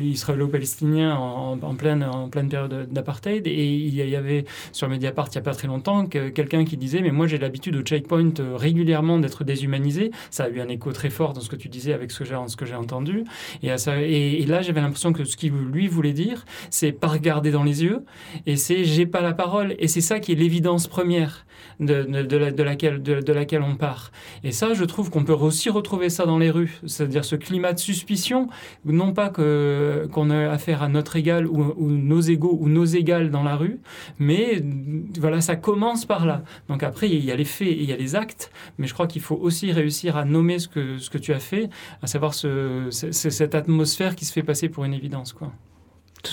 israélo-palestinien 0.05 1.17
en, 1.17 1.57
pleine, 1.75 2.07
période 2.49 2.89
d'apartheid. 2.91 3.47
Et 3.47 3.67
il 3.67 3.95
y 3.95 4.17
avait 4.17 4.45
sur 4.73 4.89
Mediapart 4.89 5.29
il 5.29 5.33
n'y 5.33 5.39
a 5.39 5.43
pas 5.43 5.55
très 5.55 5.69
longtemps 5.69 6.07
quelqu'un 6.07 6.65
qui 6.65 6.77
disait 6.77 7.01
Mais 7.01 7.11
moi 7.11 7.27
j'ai 7.27 7.39
l'habitude 7.39 7.77
au 7.77 7.83
checkpoint 7.83 8.33
régulièrement 8.55 9.19
d'être 9.19 9.45
déshumanisé. 9.45 10.11
Ça 10.31 10.45
a 10.45 10.49
eu 10.49 10.61
un 10.61 10.69
écho 10.69 10.93
très 10.93 11.11
fort 11.11 11.33
dans 11.33 11.41
ce 11.41 11.49
que 11.49 11.57
tu 11.57 11.69
disais 11.69 11.93
avec 11.93 12.11
ce 12.11 12.23
que 12.57 12.65
j'ai 12.67 12.75
entendu. 12.75 13.25
Et, 13.63 13.69
et 13.69 14.47
là 14.47 14.63
j'avais 14.63 14.81
l'impression 14.81 15.13
que 15.13 15.25
ce 15.25 15.37
qu'il 15.37 15.53
lui 15.53 15.89
voulait 15.89 16.13
dire, 16.13 16.45
c'est 16.71 16.93
pas 16.93 17.09
regarder 17.09 17.51
dans 17.51 17.65
les 17.65 17.83
yeux 17.83 18.05
et 18.47 18.57
c'est 18.57 18.85
j'ai 18.85 19.07
pas 19.07 19.21
la 19.21 19.33
parole. 19.33 19.75
Et 19.79 19.89
c'est 19.89 20.01
ça 20.01 20.21
qui 20.21 20.33
est 20.33 20.37
l'évidence 20.37 20.87
première 20.87 21.47
de, 21.81 22.03
de, 22.23 22.63
laquelle, 22.63 23.03
de, 23.03 23.33
laquelle 23.33 23.63
on 23.63 23.77
part. 23.77 24.13
Et 24.45 24.53
ça, 24.53 24.75
je 24.75 24.85
trouve 24.85 25.11
qu'on 25.11 25.25
peut 25.25 25.33
aussi 25.33 25.71
retrouver 25.71 26.09
ça 26.09 26.27
dans 26.27 26.39
les 26.39 26.51
rues, 26.51 26.81
c'est-à-dire 26.87 27.25
ce 27.25 27.37
climat 27.37 27.73
de 27.73 27.79
suspicion, 27.79 28.49
non 28.85 29.13
pas 29.13 29.29
que, 29.29 30.09
qu'on 30.13 30.31
a 30.31 30.51
affaire 30.51 30.83
à 30.83 30.89
notre 30.89 31.17
égal 31.17 31.47
ou, 31.47 31.75
nos 31.91 32.21
égaux 32.21 32.57
ou 32.61 32.69
nos 32.69 32.85
égales 32.85 33.31
dans 33.31 33.43
la 33.43 33.57
rue, 33.57 33.79
mais 34.19 34.63
voilà, 35.19 35.41
ça 35.41 35.57
commence 35.57 36.05
par 36.05 36.27
là. 36.27 36.43
Donc 36.69 36.83
après, 36.83 37.09
il 37.11 37.25
y 37.25 37.33
a 37.33 37.37
les 37.37 37.45
faits 37.45 37.69
et 37.69 37.83
il 37.83 37.89
y 37.89 37.93
a 37.93 37.97
les 37.97 38.15
actes, 38.15 38.51
mais 38.79 38.87
je 38.87 38.95
crois 38.95 39.07
qu'il 39.07 39.23
faut 39.23 39.37
aussi 39.37 39.73
réussir 39.73 40.17
à 40.17 40.25
nommer 40.25 40.59
ce 40.59 40.69
que, 40.69 40.99
ce 40.99 41.11
que 41.11 41.19
tu 41.19 41.33
as 41.33 41.41
fait, 41.41 41.69
à 42.03 42.07
savoir 42.07 42.35
ce, 42.35 42.89
cette 42.91 43.55
atmosphère 43.55 44.17
qui 44.17 44.25
se 44.25 44.33
fait 44.33 44.43
passer 44.43 44.69
pour 44.69 44.85
une 44.85 44.95
évidence. 44.95 45.33
Quoi. 45.33 45.53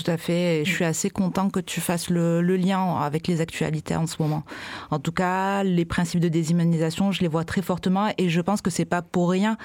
Tout 0.02 0.10
à 0.10 0.16
fait. 0.16 0.64
je 0.64 0.70
suis 0.70 0.84
assez 0.84 1.08
content 1.08 1.50
que 1.50 1.60
tu 1.60 1.80
fasses 1.80 2.10
le, 2.10 2.40
lien 2.40 2.96
avec 2.96 3.28
les 3.28 3.40
actualités 3.40 3.94
en 3.94 4.06
ce 4.06 4.16
moment. 4.20 4.42
En 4.90 4.98
tout 4.98 5.12
cas, 5.12 5.62
les 5.62 5.84
principes 5.84 6.20
de 6.20 6.28
déshumanisation, 6.28 7.12
je 7.12 7.20
les 7.20 7.28
vois 7.28 7.44
très 7.44 7.62
fortement 7.62 8.12
et 8.18 8.28
je 8.28 8.40
pense 8.40 8.60
que 8.60 8.70
c'est 8.70 8.84
pas 8.84 9.02
pour 9.02 9.30
rien 9.30 9.56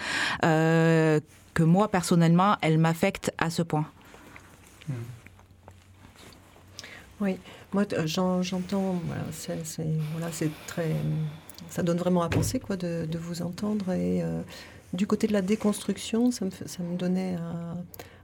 euh, 0.45 1.19
que 1.53 1.63
moi 1.63 1.89
personnellement, 1.89 2.57
elles 2.61 2.77
m'affectent 2.77 3.33
à 3.37 3.49
ce 3.49 3.63
point. 3.63 3.85
Hmm. 4.87 4.93
Oui, 7.21 7.37
moi 7.73 7.83
j'entends, 8.05 9.01
voilà, 9.05 10.29
c'est 10.31 10.49
très, 10.67 10.91
ça 11.69 11.83
donne 11.83 11.97
vraiment 11.97 12.21
à 12.21 12.29
penser 12.29 12.59
quoi 12.59 12.77
de, 12.77 13.07
vous 13.17 13.41
entendre 13.41 13.91
et 13.91 14.23
euh, 14.23 14.41
du 14.93 15.05
côté 15.05 15.27
de 15.27 15.33
la 15.33 15.41
déconstruction, 15.41 16.31
ça 16.31 16.45
me, 16.45 16.97
donnait 16.97 17.35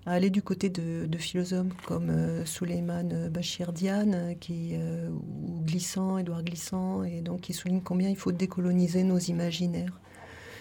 à 0.06 0.14
aller 0.14 0.30
du 0.30 0.42
côté 0.42 0.70
de, 0.70 1.18
philosophes 1.18 1.68
comme 1.86 2.10
euh, 2.10 2.46
Suleiman 2.46 3.30
Bachir 3.30 3.74
Diane, 3.74 4.36
qui, 4.40 4.72
euh, 4.74 5.10
ou 5.10 5.64
Glissant, 5.66 6.18
Édouard 6.18 6.44
Glissant, 6.44 7.04
et 7.04 7.22
donc 7.22 7.42
qui 7.42 7.54
souligne 7.54 7.82
combien 7.82 8.10
il 8.10 8.16
faut 8.16 8.32
décoloniser 8.32 9.04
nos 9.04 9.18
imaginaires. 9.18 10.00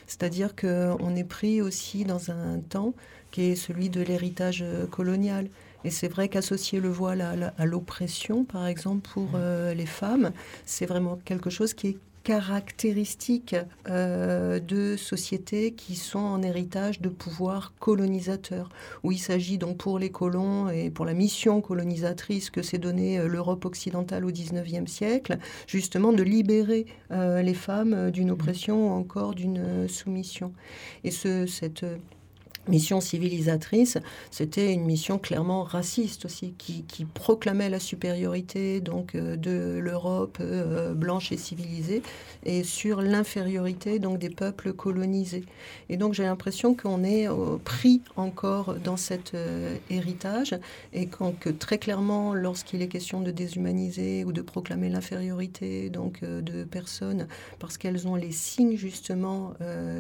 C'est-à-dire 0.07 0.54
qu'on 0.54 1.16
est 1.16 1.24
pris 1.24 1.62
aussi 1.62 2.04
dans 2.04 2.30
un 2.30 2.61
temps 2.61 2.94
qui 3.30 3.42
est 3.42 3.57
celui 3.57 3.90
de 3.90 4.00
l'héritage 4.00 4.62
euh, 4.62 4.87
colonial. 4.87 5.48
Et 5.85 5.90
c'est 5.90 6.09
vrai 6.09 6.28
qu'associer 6.28 6.80
le 6.80 6.88
voile 6.88 7.52
à, 7.59 7.66
l'oppression, 7.66 8.44
par 8.44 8.66
exemple, 8.66 9.07
pour 9.12 9.33
mmh. 9.33 9.72
les 9.76 9.85
femmes, 9.85 10.33
c'est 10.64 10.87
vraiment 10.87 11.18
quelque 11.26 11.50
chose 11.50 11.74
qui 11.74 11.88
est 11.88 11.98
caractéristiques 12.24 13.54
euh, 13.88 14.58
de 14.58 14.96
sociétés 14.96 15.72
qui 15.72 15.94
sont 15.94 16.18
en 16.18 16.42
héritage 16.42 17.00
de 17.00 17.10
pouvoirs 17.10 17.74
colonisateurs, 17.78 18.70
où 19.02 19.12
il 19.12 19.18
s'agit 19.18 19.58
donc 19.58 19.76
pour 19.76 19.98
les 19.98 20.10
colons 20.10 20.70
et 20.70 20.90
pour 20.90 21.04
la 21.04 21.12
mission 21.12 21.60
colonisatrice 21.60 22.48
que 22.48 22.62
s'est 22.62 22.78
donnée 22.78 23.18
euh, 23.18 23.28
l'Europe 23.28 23.66
occidentale 23.66 24.24
au 24.24 24.30
XIXe 24.30 24.90
siècle, 24.90 25.38
justement 25.68 26.12
de 26.12 26.22
libérer 26.22 26.87
euh, 27.10 27.42
les 27.42 27.54
femmes 27.54 28.10
d'une 28.10 28.30
oppression 28.30 28.88
ou 28.88 28.90
encore 28.92 29.34
d'une 29.34 29.87
soumission. 29.87 30.54
Et 31.04 31.10
ce, 31.10 31.46
cette 31.46 31.84
mission 32.68 33.00
civilisatrice, 33.00 33.98
c'était 34.31 34.72
une 34.72 34.85
mission 34.85 35.18
clairement 35.18 35.62
raciste 35.62 36.24
aussi, 36.24 36.55
qui, 36.59 36.85
proclamait 37.12 37.68
la 37.68 37.79
supériorité 37.79 38.81
donc 38.81 39.14
euh, 39.14 39.37
de 39.37 39.79
l'Europe 39.79 40.38
euh, 40.40 40.94
blanche 40.94 41.33
et 41.33 41.37
civilisée 41.37 42.03
et 42.44 42.64
sur 42.64 43.03
l'infériorité 43.03 43.98
donc 43.98 44.18
des 44.18 44.31
peuples 44.31 44.72
colonisés. 44.72 45.44
Et 45.88 45.96
donc 45.96 46.14
j'ai 46.14 46.22
l'impression 46.22 46.74
qu'on 46.74 47.05
est 47.05 47.29
euh, 47.29 47.59
pris 47.62 48.00
encore 48.16 48.74
dans 48.83 48.96
cet 48.96 49.37
héritage 49.90 50.55
et 50.92 51.07
que 51.07 51.50
très 51.50 51.79
clairement, 51.79 52.35
lorsqu'il 52.35 52.83
est 52.83 52.88
question 52.88 53.20
de 53.20 53.31
déshumaniser 53.31 54.24
ou 54.24 54.33
de 54.33 54.40
proclamer 54.40 54.88
l'infériorité 54.88 55.90
donc 55.90 56.24
de 56.24 56.64
personnes 56.64 57.27
parce 57.59 57.77
qu'elles 57.77 58.07
ont 58.09 58.14
les 58.14 58.33
signes 58.33 58.77
justement 58.77 59.55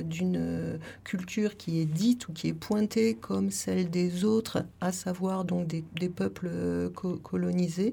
d'une 0.04 0.78
culture 1.02 1.56
qui 1.56 1.80
est 1.80 1.86
dite 1.86 2.28
ou 2.28 2.32
qui 2.32 2.48
est 2.48 2.53
pointée 2.54 3.14
comme 3.14 3.50
celle 3.50 3.90
des 3.90 4.24
autres, 4.24 4.64
à 4.80 4.92
savoir 4.92 5.44
donc 5.44 5.66
des, 5.66 6.08
peuples 6.08 6.48
euh, 6.50 6.88
colonisés, 6.90 7.92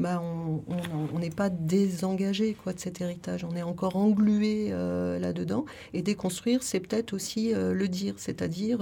bah 0.00 0.22
on 0.22 1.18
n'est 1.18 1.30
pas 1.30 1.50
désengagé 1.50 2.54
quoi 2.54 2.72
de 2.72 2.80
cet 2.80 3.00
héritage. 3.00 3.44
On 3.44 3.56
est 3.56 3.62
encore 3.62 3.96
englué 3.96 4.68
euh, 4.70 5.18
là-dedans. 5.18 5.64
Et 5.94 6.02
déconstruire, 6.02 6.62
c'est 6.62 6.80
peut-être 6.80 7.12
aussi 7.12 7.54
euh, 7.54 7.72
le 7.72 7.88
dire, 7.88 8.14
c'est-à-dire 8.16 8.80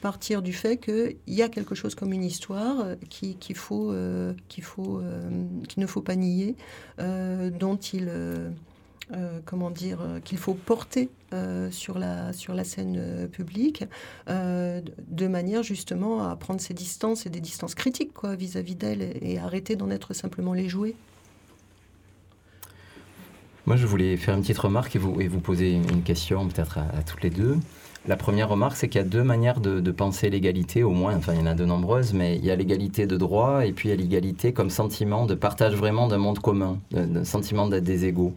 partir 0.00 0.42
du 0.42 0.52
fait 0.52 0.76
qu'il 0.76 1.16
y 1.26 1.42
a 1.42 1.48
quelque 1.48 1.74
chose 1.74 1.94
comme 1.94 2.12
une 2.12 2.22
histoire 2.22 2.86
qu'il 3.08 3.36
qui 3.38 3.54
faut, 3.54 3.92
qu'il 4.48 4.62
faut, 4.62 5.00
qu'il 5.68 5.80
ne 5.80 5.86
faut 5.86 6.02
pas 6.02 6.16
nier, 6.16 6.54
dont 6.98 7.76
il 7.76 8.10
euh, 9.12 9.38
comment 9.44 9.70
dire, 9.70 10.00
euh, 10.00 10.18
qu'il 10.18 10.36
faut 10.36 10.54
porter 10.54 11.08
euh, 11.32 11.70
sur, 11.70 11.96
la, 11.96 12.32
sur 12.32 12.54
la 12.54 12.64
scène 12.64 13.28
publique, 13.30 13.84
de 14.26 15.28
manière 15.28 15.62
justement 15.62 16.28
à 16.28 16.34
prendre 16.34 16.60
ses 16.60 16.74
distances 16.74 17.24
et 17.24 17.30
des 17.30 17.40
distances 17.40 17.76
critiques 17.76 18.12
quoi, 18.12 18.34
vis-à-vis 18.34 18.74
d'elle 18.74 19.16
et, 19.22 19.38
arrêter 19.38 19.76
d'en 19.76 19.90
être 19.90 20.12
simplement 20.12 20.54
les 20.54 20.68
jouets. 20.68 20.96
Moi, 23.66 23.76
je 23.76 23.86
voulais 23.86 24.16
faire 24.16 24.34
une 24.34 24.40
petite 24.40 24.58
remarque 24.58 24.96
et 24.96 24.98
vous, 24.98 25.20
et 25.20 25.28
vous 25.28 25.40
poser 25.40 25.72
une 25.72 26.02
question 26.02 26.48
peut-être 26.48 26.78
à, 26.78 27.02
toutes 27.04 27.22
les 27.22 27.30
deux. 27.30 27.56
La 28.08 28.16
première 28.16 28.48
remarque, 28.48 28.76
c'est 28.76 28.88
qu'il 28.88 29.00
y 29.00 29.04
a 29.04 29.06
deux 29.06 29.24
manières 29.24 29.60
de, 29.60 29.90
penser 29.92 30.30
l'égalité, 30.30 30.82
au 30.82 30.90
moins, 30.90 31.16
enfin 31.16 31.32
il 31.32 31.40
y 31.40 31.42
en 31.42 31.46
a 31.46 31.54
de 31.54 31.64
nombreuses, 31.64 32.12
mais 32.12 32.36
il 32.36 32.44
y 32.44 32.50
a 32.50 32.56
l'égalité 32.56 33.06
de 33.06 33.16
droit 33.16 33.66
et 33.66 33.72
puis 33.72 33.88
il 33.88 33.90
y 33.90 33.94
a 33.94 33.96
l'égalité 33.96 34.52
comme 34.52 34.70
sentiment 34.70 35.26
de 35.26 35.34
partage 35.34 35.74
vraiment 35.74 36.08
d'un 36.08 36.18
monde 36.18 36.40
commun, 36.40 36.78
d'un 36.90 37.24
sentiment 37.24 37.68
d'être 37.68 37.84
des 37.84 38.04
égaux 38.04 38.34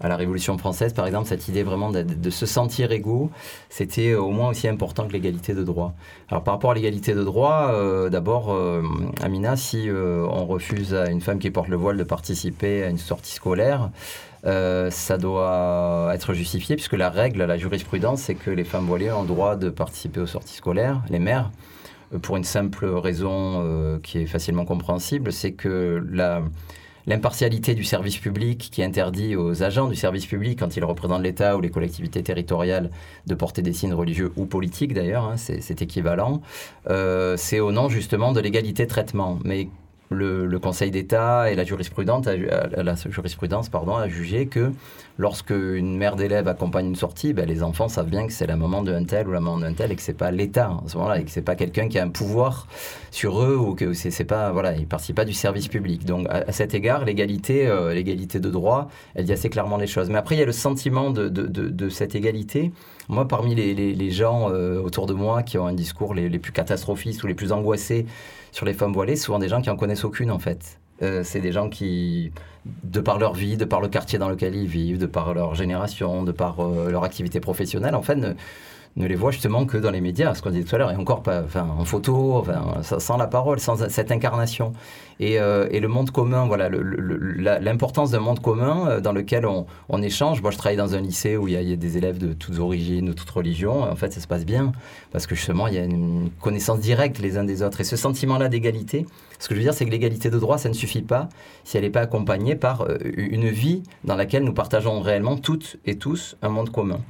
à 0.00 0.08
la 0.08 0.16
Révolution 0.16 0.58
française, 0.58 0.92
par 0.92 1.06
exemple, 1.06 1.28
cette 1.28 1.48
idée 1.48 1.62
vraiment 1.62 1.90
de, 1.90 2.30
se 2.30 2.46
sentir 2.46 2.90
égaux, 2.92 3.30
c'était 3.68 4.14
au 4.14 4.30
moins 4.30 4.50
aussi 4.50 4.68
important 4.68 5.06
que 5.06 5.12
l'égalité 5.12 5.54
de 5.54 5.62
droit. 5.62 5.94
Alors 6.28 6.42
par 6.42 6.54
rapport 6.54 6.72
à 6.72 6.74
l'égalité 6.74 7.14
de 7.14 7.22
droit, 7.22 7.70
euh, 7.72 8.10
d'abord, 8.10 8.52
euh, 8.52 8.82
Amina, 9.22 9.56
si 9.56 9.88
euh, 9.88 10.26
on 10.28 10.46
refuse 10.46 10.94
à 10.94 11.08
une 11.10 11.20
femme 11.20 11.38
qui 11.38 11.50
porte 11.50 11.68
le 11.68 11.76
voile 11.76 11.96
de 11.96 12.04
participer 12.04 12.82
à 12.82 12.88
une 12.88 12.98
sortie 12.98 13.32
scolaire, 13.32 13.90
ça 14.44 15.18
doit 15.18 16.10
être 16.12 16.34
justifié 16.34 16.74
puisque 16.74 16.94
la 16.94 17.10
règle, 17.10 17.44
la 17.44 17.56
jurisprudence, 17.56 18.22
c'est 18.22 18.34
que 18.34 18.50
les 18.50 18.64
femmes 18.64 18.86
voilées 18.86 19.12
ont 19.12 19.22
le 19.22 19.28
droit 19.28 19.54
de 19.54 19.70
participer 19.70 20.18
aux 20.18 20.26
sorties 20.26 20.56
scolaires, 20.56 21.00
les 21.10 21.20
mères, 21.20 21.52
pour 22.22 22.36
une 22.36 22.42
simple 22.42 22.86
raison 22.86 24.00
qui 24.02 24.18
est 24.18 24.26
facilement 24.26 24.64
compréhensible, 24.64 25.32
c'est 25.32 25.52
que 25.52 26.04
la 26.10 26.42
l'impartialité 27.06 27.74
du 27.74 27.84
service 27.84 28.18
public 28.18 28.68
qui 28.70 28.82
interdit 28.82 29.36
aux 29.36 29.62
agents 29.62 29.88
du 29.88 29.96
service 29.96 30.26
public, 30.26 30.58
quand 30.58 30.76
ils 30.76 30.84
représentent 30.84 31.22
l'État 31.22 31.56
ou 31.56 31.60
les 31.60 31.70
collectivités 31.70 32.22
territoriales, 32.22 32.90
de 33.26 33.34
porter 33.34 33.62
des 33.62 33.72
signes 33.72 33.94
religieux 33.94 34.32
ou 34.36 34.46
politiques 34.46 34.94
d'ailleurs, 34.94 35.24
hein, 35.24 35.36
c'est 35.36 35.82
équivalent. 35.82 36.42
Euh, 36.88 37.36
c'est 37.36 37.60
au 37.60 37.72
nom 37.72 37.88
justement 37.88 38.32
de 38.32 38.40
l'égalité 38.40 38.84
de 38.84 38.88
traitement. 38.88 39.38
Mais 39.44 39.68
le, 40.12 40.58
Conseil 40.58 40.90
d'État 40.90 41.50
et 41.50 41.56
la 41.56 41.64
jurisprudence, 41.64 42.26
a, 42.26 42.36
la 42.36 42.94
jurisprudence 42.94 43.68
pardon, 43.68 43.96
a 43.96 44.08
jugé 44.08 44.46
que 44.46 44.72
lorsque 45.18 45.50
une 45.50 45.96
mère 45.96 46.16
d'élève 46.16 46.48
accompagne 46.48 46.86
une 46.86 46.96
sortie, 46.96 47.32
ben, 47.32 47.46
les 47.46 47.62
enfants 47.62 47.88
savent 47.88 48.08
bien 48.08 48.26
que 48.26 48.32
c'est 48.32 48.46
la 48.46 48.56
maman 48.56 48.82
d'un 48.82 49.04
tel 49.04 49.28
ou 49.28 49.32
la 49.32 49.40
maman 49.40 49.58
d'un 49.58 49.72
tel 49.74 49.92
et 49.92 49.96
que 49.96 50.02
c'est 50.02 50.16
pas 50.16 50.30
l'État 50.30 50.70
en 50.70 50.88
ce 50.88 50.96
moment-là 50.96 51.20
et 51.20 51.24
que 51.24 51.30
c'est 51.30 51.42
pas 51.42 51.54
quelqu'un 51.54 51.88
qui 51.88 51.98
a 51.98 52.04
un 52.04 52.08
pouvoir 52.08 52.66
sur 53.10 53.42
eux 53.42 53.56
ou 53.56 53.74
que 53.74 53.92
c'est 53.92 54.24
pas 54.24 54.52
voilà, 54.52 54.74
il 54.74 54.86
participe 54.86 55.16
pas 55.16 55.24
du 55.24 55.32
service 55.32 55.68
public. 55.68 56.04
Donc 56.04 56.26
à, 56.30 56.50
cet 56.52 56.74
égard, 56.74 57.04
l'égalité, 57.04 57.66
euh, 57.66 57.92
l'égalité 57.92 58.40
de 58.40 58.50
droit, 58.50 58.88
elle 59.14 59.24
dit 59.24 59.32
assez 59.32 59.50
clairement 59.50 59.76
les 59.76 59.86
choses. 59.86 60.08
Mais 60.08 60.18
après, 60.18 60.36
il 60.36 60.38
y 60.38 60.42
a 60.42 60.46
le 60.46 60.52
sentiment 60.52 61.10
de, 61.10 61.88
cette 61.88 62.14
égalité. 62.14 62.72
Moi, 63.08 63.26
parmi 63.28 63.54
les, 63.54 64.10
gens 64.10 64.50
euh, 64.50 64.80
autour 64.80 65.06
de 65.06 65.14
moi 65.14 65.42
qui 65.42 65.58
ont 65.58 65.66
un 65.66 65.72
discours 65.72 66.14
les 66.14 66.38
plus 66.38 66.52
catastrophistes 66.52 67.22
ou 67.22 67.26
les 67.26 67.34
plus 67.34 67.52
angoissés 67.52 68.06
sur 68.52 68.66
les 68.66 68.74
femmes 68.74 68.92
voilées, 68.92 69.16
souvent 69.16 69.38
des 69.38 69.48
gens 69.48 69.60
qui 69.60 69.70
en 69.70 69.76
connaissent 69.76 70.04
aucune 70.04 70.30
en 70.30 70.38
fait. 70.38 70.78
Euh, 71.02 71.22
c'est 71.24 71.40
des 71.40 71.50
gens 71.50 71.68
qui, 71.68 72.30
de 72.84 73.00
par 73.00 73.18
leur 73.18 73.34
vie, 73.34 73.56
de 73.56 73.64
par 73.64 73.80
le 73.80 73.88
quartier 73.88 74.18
dans 74.18 74.28
lequel 74.28 74.54
ils 74.54 74.68
vivent, 74.68 74.98
de 74.98 75.06
par 75.06 75.34
leur 75.34 75.54
génération, 75.54 76.22
de 76.22 76.30
par 76.30 76.60
euh, 76.60 76.90
leur 76.90 77.02
activité 77.02 77.40
professionnelle, 77.40 77.96
en 77.96 78.02
fait, 78.02 78.14
ne 78.14 78.34
les 78.96 79.14
voit 79.14 79.30
justement 79.30 79.64
que 79.64 79.78
dans 79.78 79.90
les 79.90 80.00
médias, 80.00 80.34
ce 80.34 80.42
qu'on 80.42 80.50
disait 80.50 80.64
tout 80.64 80.74
à 80.74 80.78
l'heure, 80.78 80.90
et 80.90 80.96
encore 80.96 81.22
pas 81.22 81.44
en 81.56 81.84
photo, 81.84 82.36
enfin, 82.36 82.82
sans 82.82 83.16
la 83.16 83.26
parole, 83.26 83.58
sans 83.58 83.88
cette 83.88 84.12
incarnation. 84.12 84.72
Et, 85.18 85.38
euh, 85.38 85.68
le 85.68 85.88
monde 85.88 86.10
commun, 86.10 86.46
voilà, 86.46 86.68
l'importance 86.68 88.10
d'un 88.10 88.20
monde 88.20 88.40
commun 88.40 88.88
euh, 88.88 89.00
dans 89.00 89.12
lequel 89.12 89.46
on, 89.46 89.66
on, 89.88 90.02
échange. 90.02 90.42
Moi, 90.42 90.50
je 90.50 90.58
travaille 90.58 90.76
dans 90.76 90.94
un 90.94 91.00
lycée 91.00 91.36
où 91.36 91.48
il 91.48 91.54
y, 91.54 91.72
a, 91.72 91.76
des 91.76 91.96
élèves 91.96 92.18
de 92.18 92.32
toutes 92.32 92.58
origines, 92.58 93.06
de 93.06 93.12
toutes 93.12 93.30
religions. 93.30 93.82
En 93.82 93.96
fait, 93.96 94.12
ça 94.12 94.20
se 94.20 94.26
passe 94.26 94.44
bien 94.44 94.72
parce 95.10 95.26
que 95.26 95.34
justement, 95.34 95.66
il 95.66 95.74
y 95.74 95.78
a 95.78 95.84
une 95.84 96.30
connaissance 96.40 96.80
directe 96.80 97.18
les 97.18 97.36
uns 97.36 97.44
des 97.44 97.62
autres. 97.62 97.80
Et 97.80 97.84
ce 97.84 97.96
sentiment-là 97.96 98.48
d'égalité, 98.48 99.06
ce 99.38 99.48
que 99.48 99.54
je 99.54 99.60
veux 99.60 99.64
dire, 99.64 99.74
c'est 99.74 99.84
que 99.84 99.90
l'égalité 99.90 100.30
de 100.30 100.38
droit, 100.38 100.58
ça 100.58 100.68
ne 100.68 100.74
suffit 100.74 101.02
pas 101.02 101.28
si 101.64 101.76
elle 101.76 101.84
n'est 101.84 101.90
pas 101.90 102.02
accompagnée 102.02 102.54
par 102.54 102.82
euh, 102.82 102.98
une 103.16 103.48
vie 103.48 103.82
dans 104.04 104.16
laquelle 104.16 104.44
nous 104.44 104.54
partageons 104.54 105.00
réellement 105.00 105.36
toutes 105.36 105.78
et 105.84 105.96
tous 105.96 106.36
un 106.42 106.48
monde 106.48 106.70
commun. 106.70 107.00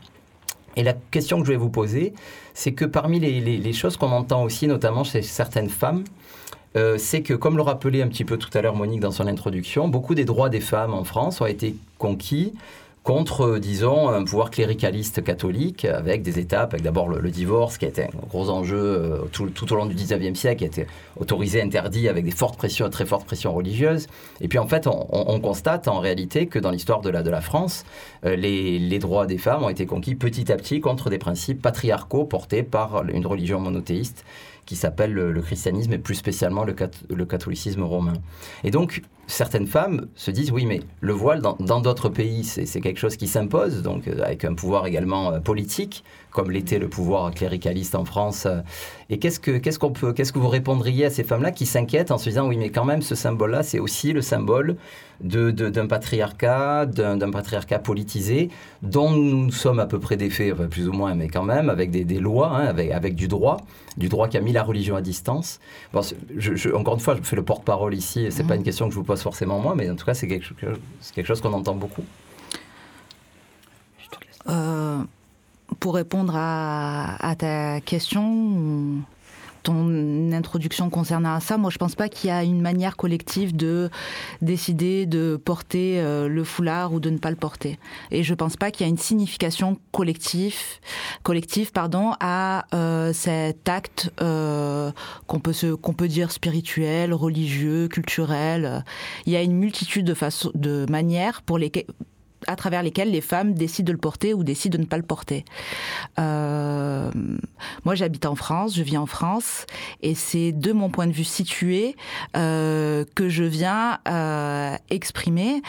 Et 0.76 0.82
la 0.82 0.94
question 0.94 1.40
que 1.40 1.46
je 1.46 1.52
vais 1.52 1.58
vous 1.58 1.70
poser, 1.70 2.12
c'est 2.54 2.72
que 2.72 2.84
parmi 2.84 3.20
les, 3.20 3.72
choses 3.72 3.96
qu'on 3.96 4.10
entend 4.10 4.42
aussi, 4.42 4.66
notamment 4.66 5.04
chez 5.04 5.22
certaines 5.22 5.68
femmes, 5.68 6.04
euh, 6.76 6.96
c'est 6.96 7.22
que, 7.22 7.34
comme 7.34 7.56
le 7.56 7.62
rappelait 7.62 8.02
un 8.02 8.08
petit 8.08 8.24
peu 8.24 8.38
tout 8.38 8.48
à 8.54 8.62
l'heure 8.62 8.74
Monique 8.74 9.00
dans 9.00 9.10
son 9.10 9.26
introduction, 9.26 9.88
beaucoup 9.88 10.14
des 10.14 10.24
droits 10.24 10.48
des 10.48 10.60
femmes 10.60 10.94
en 10.94 11.04
France 11.04 11.40
ont 11.40 11.46
été 11.46 11.76
conquis 11.98 12.54
contre, 13.02 13.42
euh, 13.42 13.58
disons, 13.58 14.08
un 14.08 14.24
pouvoir 14.24 14.50
cléricaliste 14.50 15.24
catholique 15.24 15.84
avec 15.84 16.22
des 16.22 16.38
étapes, 16.38 16.74
avec 16.74 16.84
d'abord 16.84 17.08
le, 17.08 17.30
divorce 17.30 17.78
qui 17.78 17.86
a 17.86 17.88
été 17.88 18.04
un 18.04 18.26
gros 18.28 18.50
enjeu 18.50 18.78
euh, 18.78 19.18
tout, 19.32 19.72
au 19.72 19.76
long 19.76 19.86
du 19.86 19.94
19e 19.94 20.34
siècle, 20.34 20.58
qui 20.58 20.64
a 20.64 20.66
été 20.68 20.86
autorisé, 21.18 21.62
interdit 21.62 22.08
avec 22.08 22.24
des 22.24 22.30
fortes 22.30 22.56
pressions, 22.56 22.88
très 22.90 23.06
fortes 23.06 23.26
pressions 23.26 23.52
religieuses. 23.52 24.06
Et 24.40 24.48
puis 24.48 24.58
en 24.58 24.68
fait, 24.68 24.86
on, 24.86 25.40
constate 25.40 25.88
en 25.88 25.98
réalité 25.98 26.46
que 26.46 26.58
dans 26.58 26.70
l'histoire 26.70 27.00
de 27.00 27.10
la, 27.10 27.22
de 27.22 27.30
la 27.30 27.40
France, 27.40 27.84
euh, 28.24 28.36
les, 28.36 28.98
droits 28.98 29.26
des 29.26 29.38
femmes 29.38 29.64
ont 29.64 29.68
été 29.68 29.86
conquis 29.86 30.14
petit 30.14 30.52
à 30.52 30.56
petit 30.56 30.80
contre 30.80 31.10
des 31.10 31.18
principes 31.18 31.60
patriarcaux 31.60 32.24
portés 32.24 32.62
par 32.62 33.02
une 33.08 33.26
religion 33.26 33.58
monothéiste 33.58 34.24
qui 34.66 34.76
s'appelle 34.76 35.12
le, 35.12 35.42
christianisme 35.42 35.92
et 35.92 35.98
plus 35.98 36.14
spécialement 36.14 36.62
le, 36.64 36.76
le 37.10 37.24
catholicisme 37.24 37.82
romain. 37.82 38.12
Et 38.62 38.70
donc, 38.70 39.02
certaines 39.32 39.66
femmes 39.66 40.08
se 40.14 40.30
disent 40.30 40.52
oui, 40.52 40.66
mais 40.66 40.80
le 41.00 41.12
voile 41.12 41.40
dans 41.40 41.80
d'autres 41.80 42.08
pays, 42.08 42.44
c'est 42.44 42.80
quelque 42.80 42.98
chose 42.98 43.16
qui 43.16 43.26
s'impose, 43.26 43.82
donc 43.82 44.06
euh, 44.06 44.22
avec 44.22 44.44
un 44.44 44.54
pouvoir 44.54 44.86
également 44.86 45.32
euh, 45.32 45.40
politique, 45.40 46.04
comme 46.30 46.50
l'était 46.50 46.78
le 46.78 46.88
pouvoir 46.88 47.30
cléricaliste 47.32 47.94
en 47.94 48.04
France. 48.04 48.46
Et 49.10 49.18
qu'est-ce 49.18 49.40
que 49.40 49.58
qu'est-ce 49.58 49.78
qu'on 49.78 49.92
peut, 49.92 50.12
qu'est-ce 50.12 50.32
que 50.32 50.38
vous 50.38 50.48
répondriez 50.48 51.06
à 51.06 51.10
ces 51.10 51.24
femmes-là 51.24 51.50
qui 51.50 51.66
s'inquiètent 51.66 52.10
en 52.10 52.18
se 52.18 52.28
disant 52.28 52.48
oui, 52.48 52.56
mais 52.56 52.70
quand 52.70 52.84
même, 52.84 53.02
ce 53.02 53.14
symbole-là, 53.14 53.62
c'est 53.62 53.78
aussi 53.78 54.12
le 54.12 54.22
symbole 54.22 54.76
d'un 55.22 55.52
de, 55.52 55.82
patriarcat, 55.82 56.86
d'un 56.86 57.30
patriarcat 57.30 57.78
politisé, 57.78 58.48
dont 58.82 59.10
nous 59.10 59.52
sommes 59.52 59.78
à 59.78 59.86
peu 59.86 59.98
près 59.98 60.16
des 60.16 60.30
faits, 60.30 60.54
plus 60.68 60.88
ou 60.88 60.92
moins, 60.92 61.14
mais 61.14 61.28
quand 61.28 61.44
même, 61.44 61.70
avec 61.70 61.90
des, 61.90 62.04
des 62.04 62.18
lois, 62.18 62.48
hein, 62.48 62.66
avec, 62.66 62.90
avec 62.90 63.14
du 63.14 63.28
droit, 63.28 63.58
du 63.96 64.08
droit 64.08 64.28
qui 64.28 64.36
a 64.36 64.40
mis 64.40 64.52
la 64.52 64.62
religion 64.62 64.96
à 64.96 65.00
distance. 65.00 65.60
Bon, 65.92 66.00
je, 66.36 66.74
encore 66.74 66.94
une 66.94 67.00
fois, 67.00 67.16
je 67.16 67.22
fais 67.22 67.36
le 67.36 67.44
porte-parole 67.44 67.94
ici, 67.94 68.26
c'est 68.30 68.46
pas 68.46 68.54
mmh. 68.54 68.58
une 68.58 68.62
question 68.64 68.86
que 68.86 68.92
je 68.92 68.98
vous 68.98 69.04
pose 69.04 69.21
forcément 69.22 69.58
moi, 69.58 69.74
mais 69.74 69.88
en 69.90 69.96
tout 69.96 70.04
cas, 70.04 70.14
c'est 70.14 70.28
quelque, 70.28 70.54
quelque, 71.14 71.26
chose 71.26 71.40
qu'on 71.40 71.52
entend 71.52 71.74
beaucoup. 71.74 72.04
Euh, 74.48 75.02
pour 75.80 75.94
répondre 75.94 76.34
à, 76.36 77.16
à, 77.24 77.34
ta 77.36 77.80
question, 77.80 79.02
ton 79.62 80.32
introduction 80.32 80.90
concernant 80.90 81.38
ça, 81.40 81.58
moi 81.58 81.70
je 81.70 81.78
pense 81.78 81.94
pas 81.94 82.08
qu'il 82.08 82.28
y 82.28 82.30
a 82.30 82.42
une 82.42 82.60
manière 82.60 82.96
collective 82.96 83.54
de 83.54 83.90
décider 84.40 85.06
de 85.06 85.40
porter 85.42 86.00
euh, 86.00 86.28
le 86.28 86.44
foulard 86.44 86.92
ou 86.92 87.00
de 87.00 87.10
ne 87.10 87.18
pas 87.18 87.30
le 87.30 87.36
porter. 87.36 87.78
Et 88.10 88.22
je 88.22 88.34
pense 88.34 88.56
pas 88.56 88.70
qu'il 88.70 88.86
y 88.86 88.88
a 88.88 88.90
une 88.90 88.98
signification 88.98 89.78
collective, 89.92 90.56
collective 91.22 91.72
pardon, 91.72 92.12
à 92.20 92.66
euh, 92.74 93.12
cet 93.12 93.68
acte 93.68 94.12
euh, 94.20 94.90
qu'on 95.26 95.40
peut 95.40 95.52
se, 95.52 95.74
qu'on 95.74 95.94
peut 95.94 96.08
dire 96.08 96.32
spirituel, 96.32 97.14
religieux, 97.14 97.88
culturel. 97.88 98.84
Il 99.26 99.32
y 99.32 99.36
a 99.36 99.42
une 99.42 99.56
multitude 99.56 100.04
de 100.04 100.14
façons, 100.14 100.50
de 100.54 100.86
manières 100.88 101.42
pour 101.42 101.58
lesquelles 101.58 101.86
à 102.46 102.56
travers 102.56 102.82
lesquelles 102.82 103.10
les 103.10 103.20
femmes 103.20 103.54
décident 103.54 103.88
de 103.88 103.92
le 103.92 103.98
porter 103.98 104.34
ou 104.34 104.44
décident 104.44 104.76
de 104.76 104.82
ne 104.82 104.86
pas 104.86 104.96
le 104.96 105.02
porter. 105.02 105.44
Euh, 106.18 107.10
moi, 107.84 107.94
j'habite 107.94 108.26
en 108.26 108.34
France, 108.34 108.76
je 108.76 108.82
vis 108.82 108.96
en 108.96 109.06
France, 109.06 109.66
et 110.02 110.14
c'est 110.14 110.52
de 110.52 110.72
mon 110.72 110.90
point 110.90 111.06
de 111.06 111.12
vue 111.12 111.24
situé 111.24 111.96
euh, 112.36 113.04
que 113.14 113.28
je 113.28 113.44
viens 113.44 113.98
euh, 114.08 114.76
exprimer 114.90 115.62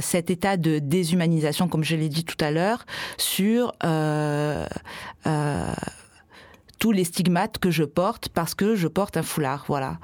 cet 0.00 0.30
état 0.30 0.56
de 0.56 0.78
déshumanisation, 0.78 1.68
comme 1.68 1.84
je 1.84 1.96
l'ai 1.96 2.08
dit 2.08 2.24
tout 2.24 2.36
à 2.40 2.50
l'heure, 2.50 2.84
sur 3.16 3.72
tous 6.78 6.92
les 6.92 7.04
stigmates 7.04 7.58
que 7.58 7.70
je 7.70 7.82
porte 7.84 8.28
parce 8.28 8.54
que 8.54 8.76
je 8.76 8.86
porte 8.88 9.16
un 9.16 9.22
foulard, 9.22 9.64
voilà. 9.68 9.98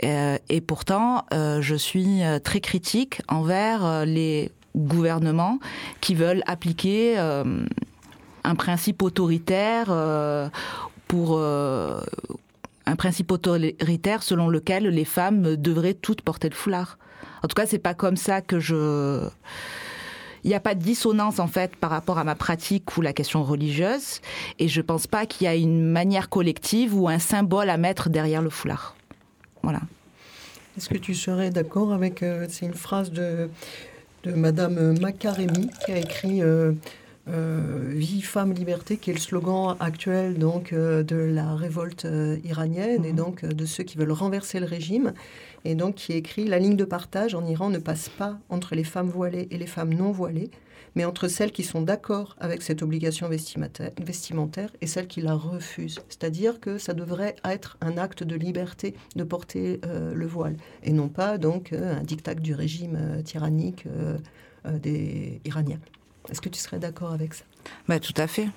et 0.00 0.60
pourtant, 0.66 1.24
je 1.32 1.74
suis 1.74 2.22
très 2.42 2.60
critique 2.60 3.22
envers 3.28 4.04
les 4.04 4.50
gouvernements 4.76 5.58
qui 6.00 6.14
veulent 6.14 6.42
appliquer 6.46 7.18
euh, 7.18 7.64
un 8.44 8.54
principe 8.54 9.02
autoritaire 9.02 9.86
euh, 9.88 10.48
pour 11.08 11.36
euh, 11.38 12.00
un 12.86 12.96
principe 12.96 13.32
autoritaire 13.32 14.22
selon 14.22 14.48
lequel 14.48 14.84
les 14.84 15.04
femmes 15.04 15.56
devraient 15.56 15.94
toutes 15.94 16.22
porter 16.22 16.48
le 16.48 16.54
foulard. 16.54 16.98
En 17.42 17.48
tout 17.48 17.54
cas, 17.54 17.66
c'est 17.66 17.78
pas 17.78 17.94
comme 17.94 18.16
ça 18.16 18.40
que 18.40 18.60
je 18.60 19.28
il 20.44 20.50
n'y 20.50 20.54
a 20.54 20.60
pas 20.60 20.76
de 20.76 20.80
dissonance 20.80 21.40
en 21.40 21.48
fait 21.48 21.74
par 21.74 21.90
rapport 21.90 22.18
à 22.18 22.24
ma 22.24 22.36
pratique 22.36 22.96
ou 22.96 23.00
la 23.00 23.12
question 23.12 23.42
religieuse, 23.42 24.20
et 24.60 24.68
je 24.68 24.80
pense 24.80 25.08
pas 25.08 25.26
qu'il 25.26 25.44
y 25.44 25.48
a 25.48 25.56
une 25.56 25.82
manière 25.82 26.28
collective 26.28 26.96
ou 26.96 27.08
un 27.08 27.18
symbole 27.18 27.68
à 27.68 27.76
mettre 27.76 28.10
derrière 28.10 28.42
le 28.42 28.50
foulard. 28.50 28.94
Voilà. 29.64 29.80
Est-ce 30.76 30.88
que 30.88 30.98
tu 30.98 31.14
serais 31.14 31.50
d'accord 31.50 31.92
avec 31.92 32.24
c'est 32.48 32.66
une 32.66 32.74
phrase 32.74 33.10
de 33.10 33.50
de 34.26 34.32
Madame 34.32 34.98
Macaremi, 34.98 35.70
qui 35.84 35.92
a 35.92 35.98
écrit 35.98 36.42
euh, 36.42 36.72
euh, 37.28 37.92
Vie, 37.94 38.22
femme, 38.22 38.52
liberté, 38.52 38.96
qui 38.96 39.10
est 39.10 39.14
le 39.14 39.20
slogan 39.20 39.76
actuel 39.78 40.38
donc 40.38 40.72
euh, 40.72 41.04
de 41.04 41.16
la 41.16 41.54
révolte 41.54 42.06
iranienne 42.44 43.04
et 43.04 43.10
mhm. 43.10 43.16
donc 43.16 43.44
de 43.44 43.66
ceux 43.66 43.84
qui 43.84 43.96
veulent 43.96 44.12
renverser 44.12 44.58
le 44.58 44.66
régime. 44.66 45.12
Et 45.64 45.76
donc 45.76 45.94
qui 45.94 46.12
écrit 46.12 46.44
La 46.44 46.58
ligne 46.58 46.76
de 46.76 46.84
partage 46.84 47.34
en 47.34 47.46
Iran 47.46 47.70
ne 47.70 47.78
passe 47.78 48.08
pas 48.08 48.36
entre 48.48 48.74
les 48.74 48.84
femmes 48.84 49.08
voilées 49.08 49.46
et 49.52 49.58
les 49.58 49.66
femmes 49.66 49.94
non 49.94 50.10
voilées 50.10 50.50
mais 50.96 51.04
entre 51.04 51.28
celles 51.28 51.52
qui 51.52 51.62
sont 51.62 51.82
d'accord 51.82 52.34
avec 52.40 52.62
cette 52.62 52.82
obligation 52.82 53.28
vestimentaire 53.28 54.70
et 54.80 54.86
celles 54.88 55.06
qui 55.06 55.20
la 55.20 55.34
refusent. 55.34 56.00
C'est-à-dire 56.08 56.58
que 56.58 56.78
ça 56.78 56.94
devrait 56.94 57.36
être 57.44 57.76
un 57.80 57.98
acte 57.98 58.24
de 58.24 58.34
liberté 58.34 58.94
de 59.14 59.22
porter 59.22 59.80
euh, 59.84 60.14
le 60.14 60.26
voile, 60.26 60.56
et 60.82 60.92
non 60.92 61.08
pas 61.08 61.38
donc 61.38 61.72
euh, 61.72 62.00
un 62.00 62.02
diktat 62.02 62.34
du 62.34 62.54
régime 62.54 62.96
euh, 62.98 63.22
tyrannique 63.22 63.86
des 64.82 65.40
Iraniens. 65.44 65.78
Est-ce 66.28 66.40
que 66.40 66.48
tu 66.48 66.58
serais 66.58 66.80
d'accord 66.80 67.12
avec 67.12 67.34
ça? 67.34 67.44
Bah, 67.86 68.00
Tout 68.00 68.14
à 68.16 68.26
fait. 68.26 68.48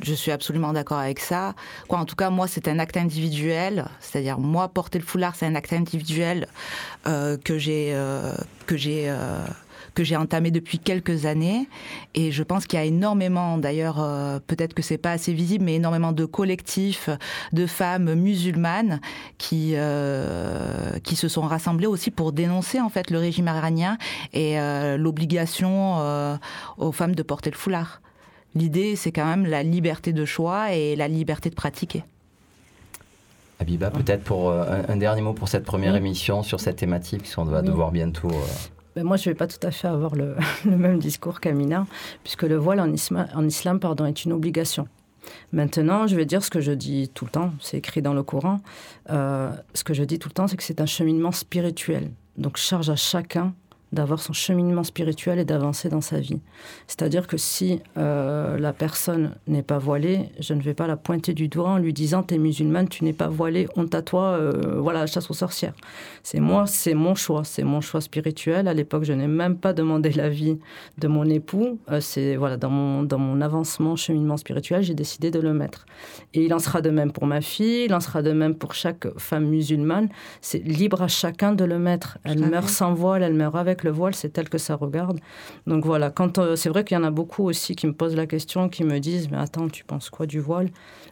Je 0.00 0.14
suis 0.14 0.30
absolument 0.30 0.72
d'accord 0.72 0.98
avec 0.98 1.18
ça. 1.18 1.56
En 1.88 2.04
tout 2.04 2.14
cas, 2.14 2.30
moi, 2.30 2.46
c'est 2.46 2.68
un 2.68 2.78
acte 2.78 2.96
individuel. 2.96 3.86
C'est-à-dire, 3.98 4.38
moi, 4.38 4.68
porter 4.68 5.00
le 5.00 5.04
foulard, 5.04 5.34
c'est 5.34 5.46
un 5.46 5.56
acte 5.56 5.72
individuel 5.72 6.46
que 7.04 7.58
j'ai 7.58 7.92
que 8.66 8.76
j'ai 8.76 9.12
que 9.98 10.04
j'ai 10.04 10.16
entamé 10.16 10.52
depuis 10.52 10.78
quelques 10.78 11.26
années. 11.26 11.68
Et 12.14 12.30
je 12.30 12.44
pense 12.44 12.66
qu'il 12.66 12.78
y 12.78 12.82
a 12.82 12.84
énormément, 12.84 13.58
d'ailleurs, 13.58 13.96
peut-être 14.46 14.74
que 14.74 14.82
c'est 14.82 14.96
pas 14.96 15.10
assez 15.10 15.32
visible, 15.32 15.64
mais 15.64 15.74
énormément 15.74 16.12
de 16.12 16.24
collectifs 16.24 17.10
de 17.52 17.66
femmes 17.66 18.14
musulmanes 18.14 19.00
qui 19.38 19.74
qui 21.02 21.16
se 21.16 21.28
sont 21.28 21.42
rassemblées 21.42 21.88
aussi 21.88 22.12
pour 22.12 22.32
dénoncer 22.32 22.80
en 22.80 22.90
fait 22.90 23.10
le 23.10 23.18
régime 23.18 23.46
iranien 23.46 23.98
et 24.32 24.56
l'obligation 24.96 26.38
aux 26.76 26.92
femmes 26.92 27.16
de 27.16 27.22
porter 27.24 27.50
le 27.50 27.56
foulard. 27.56 28.00
L'idée, 28.54 28.94
c'est 28.94 29.10
quand 29.12 29.26
même 29.26 29.46
la 29.46 29.64
liberté 29.64 30.12
de 30.12 30.24
choix 30.24 30.72
et 30.72 30.94
la 30.94 31.08
liberté 31.08 31.50
de 31.50 31.56
pratiquer. 31.56 32.04
Abiba, 33.60 33.90
peut-être 33.90 34.22
pour 34.22 34.50
euh, 34.50 34.82
un, 34.88 34.96
dernier 34.96 35.20
mot 35.20 35.32
pour 35.32 35.48
cette 35.48 35.64
première 35.64 35.96
émission 35.96 36.42
sur 36.42 36.60
cette 36.60 36.76
thématique, 36.76 37.22
puisqu'on 37.22 37.44
va 37.44 37.62
devoir 37.62 37.90
bientôt. 37.90 38.30
Euh, 38.30 38.77
ben 38.98 39.04
moi, 39.04 39.16
je 39.16 39.28
ne 39.28 39.32
vais 39.32 39.38
pas 39.38 39.46
tout 39.46 39.64
à 39.64 39.70
fait 39.70 39.86
avoir 39.86 40.16
le, 40.16 40.34
même 40.64 40.98
discours 40.98 41.38
qu'Amina, 41.38 41.86
puisque 42.24 42.42
le 42.42 42.56
voile 42.56 42.80
en, 42.80 42.92
islam, 42.92 43.78
pardon, 43.78 44.06
est 44.06 44.24
une 44.24 44.32
obligation. 44.32 44.88
Maintenant, 45.52 46.08
je 46.08 46.16
vais 46.16 46.24
dire 46.24 46.42
ce 46.42 46.50
que 46.50 46.60
je 46.60 46.72
dis 46.72 47.08
tout 47.14 47.24
le 47.24 47.30
temps, 47.30 47.52
c'est 47.60 47.76
écrit 47.76 48.02
dans 48.02 48.12
le 48.12 48.24
Coran. 48.24 48.60
Euh, 49.10 49.52
ce 49.72 49.84
que 49.84 49.94
je 49.94 50.02
dis 50.02 50.18
tout 50.18 50.28
le 50.28 50.32
temps, 50.32 50.48
c'est 50.48 50.56
que 50.56 50.64
c'est 50.64 50.80
un 50.80 50.86
cheminement 50.86 51.30
spirituel. 51.30 52.10
Donc, 52.38 52.56
charge 52.56 52.90
à 52.90 52.96
chacun 52.96 53.54
d'avoir 53.92 54.20
son 54.20 54.32
cheminement 54.32 54.84
spirituel 54.84 55.38
et 55.38 55.44
d'avancer 55.44 55.88
dans 55.88 56.00
sa 56.00 56.20
vie. 56.20 56.40
C'est-à-dire 56.86 57.26
que 57.26 57.36
si 57.36 57.80
euh, 57.96 58.58
la 58.58 58.72
personne 58.72 59.34
n'est 59.46 59.62
pas 59.62 59.78
voilée, 59.78 60.28
je 60.38 60.54
ne 60.54 60.60
vais 60.60 60.74
pas 60.74 60.86
la 60.86 60.96
pointer 60.96 61.32
du 61.32 61.48
doigt 61.48 61.70
en 61.70 61.78
lui 61.78 61.92
disant 61.92 62.22
t'es 62.22 62.38
musulmane, 62.38 62.88
tu 62.88 63.04
n'es 63.04 63.12
pas 63.12 63.28
voilée, 63.28 63.66
honte 63.76 63.94
à 63.94 64.02
toi, 64.02 64.32
euh, 64.32 64.78
voilà, 64.78 65.06
chasse 65.06 65.30
aux 65.30 65.34
sorcières. 65.34 65.74
C'est 66.22 66.40
moi, 66.40 66.66
c'est 66.66 66.94
mon 66.94 67.14
choix, 67.14 67.44
c'est 67.44 67.64
mon 67.64 67.80
choix 67.80 68.00
spirituel. 68.00 68.68
À 68.68 68.74
l'époque, 68.74 69.04
je 69.04 69.12
n'ai 69.12 69.26
même 69.26 69.56
pas 69.56 69.72
demandé 69.72 70.10
l'avis 70.10 70.58
de 70.98 71.08
mon 71.08 71.24
époux. 71.24 71.78
Euh, 71.90 72.00
c'est 72.00 72.36
voilà, 72.36 72.56
dans 72.56 72.70
mon 72.70 73.02
dans 73.02 73.18
mon 73.18 73.40
avancement, 73.40 73.96
cheminement 73.96 74.36
spirituel, 74.36 74.82
j'ai 74.82 74.94
décidé 74.94 75.30
de 75.30 75.40
le 75.40 75.54
mettre. 75.54 75.86
Et 76.34 76.44
il 76.44 76.52
en 76.52 76.58
sera 76.58 76.82
de 76.82 76.90
même 76.90 77.12
pour 77.12 77.26
ma 77.26 77.40
fille, 77.40 77.84
il 77.86 77.94
en 77.94 78.00
sera 78.00 78.22
de 78.22 78.32
même 78.32 78.54
pour 78.54 78.74
chaque 78.74 79.06
femme 79.18 79.46
musulmane. 79.46 80.08
C'est 80.42 80.58
libre 80.58 81.02
à 81.02 81.08
chacun 81.08 81.52
de 81.52 81.64
le 81.64 81.78
mettre. 81.78 82.18
Elle 82.24 82.40
meurt 82.40 82.68
sans 82.68 82.92
voile, 82.92 83.22
elle 83.22 83.34
meurt 83.34 83.56
avec 83.56 83.77
le 83.84 83.90
voile, 83.90 84.14
c'est 84.14 84.30
tel 84.30 84.48
que 84.48 84.58
ça 84.58 84.76
regarde. 84.76 85.20
Donc 85.66 85.84
voilà, 85.84 86.10
quand 86.10 86.38
euh, 86.38 86.56
c'est 86.56 86.68
vrai 86.68 86.84
qu'il 86.84 86.96
y 86.96 87.00
en 87.00 87.04
a 87.04 87.10
beaucoup 87.10 87.44
aussi 87.44 87.76
qui 87.76 87.86
me 87.86 87.92
posent 87.92 88.16
la 88.16 88.26
question, 88.26 88.68
qui 88.68 88.84
me 88.84 88.98
disent 89.00 89.30
mais 89.30 89.38
attends, 89.38 89.68
tu 89.68 89.84
penses 89.84 90.10
quoi 90.10 90.26
du 90.26 90.40
voile? 90.40 90.70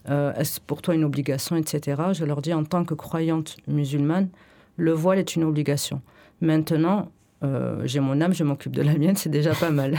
Euh, 0.08 0.32
Est-ce 0.34 0.60
pour 0.60 0.82
toi 0.82 0.94
une 0.94 1.04
obligation, 1.04 1.56
etc. 1.56 2.02
Je 2.12 2.24
leur 2.24 2.42
dis 2.42 2.54
en 2.54 2.64
tant 2.64 2.84
que 2.84 2.94
croyante 2.94 3.56
musulmane, 3.66 4.28
le 4.76 4.92
voile 4.92 5.18
est 5.18 5.36
une 5.36 5.44
obligation. 5.44 6.00
Maintenant, 6.40 7.10
euh, 7.44 7.82
j'ai 7.84 8.00
mon 8.00 8.20
âme, 8.20 8.32
je 8.32 8.44
m'occupe 8.44 8.72
de 8.72 8.82
la 8.82 8.94
mienne, 8.94 9.16
c'est 9.16 9.28
déjà 9.28 9.52
pas 9.54 9.70
mal. 9.70 9.98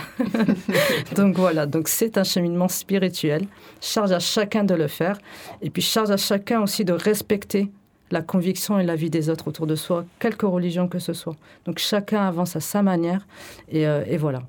donc 1.16 1.38
voilà, 1.38 1.66
donc 1.66 1.88
c'est 1.88 2.18
un 2.18 2.24
cheminement 2.24 2.68
spirituel. 2.68 3.46
Charge 3.80 4.12
à 4.12 4.20
chacun 4.20 4.64
de 4.64 4.74
le 4.74 4.88
faire, 4.88 5.20
et 5.62 5.70
puis 5.70 5.82
charge 5.82 6.10
à 6.10 6.18
chacun 6.18 6.62
aussi 6.62 6.84
de 6.84 6.94
respecter 6.94 7.70
la 8.12 8.22
conviction 8.22 8.80
et 8.80 8.84
la 8.84 8.96
vie 8.96 9.10
des 9.10 9.30
autres 9.30 9.48
autour 9.48 9.68
de 9.68 9.76
soi, 9.76 10.06
quelque 10.20 10.46
religion 10.46 10.88
que 10.88 11.00
ce 11.00 11.14
soit. 11.14 11.36
Donc 11.66 11.80
chacun 11.80 12.26
avance 12.28 12.56
à 12.56 12.60
sa 12.60 12.82
manière 12.82 13.28
et, 13.70 13.88
euh, 13.88 14.04
voilà. 14.20 14.44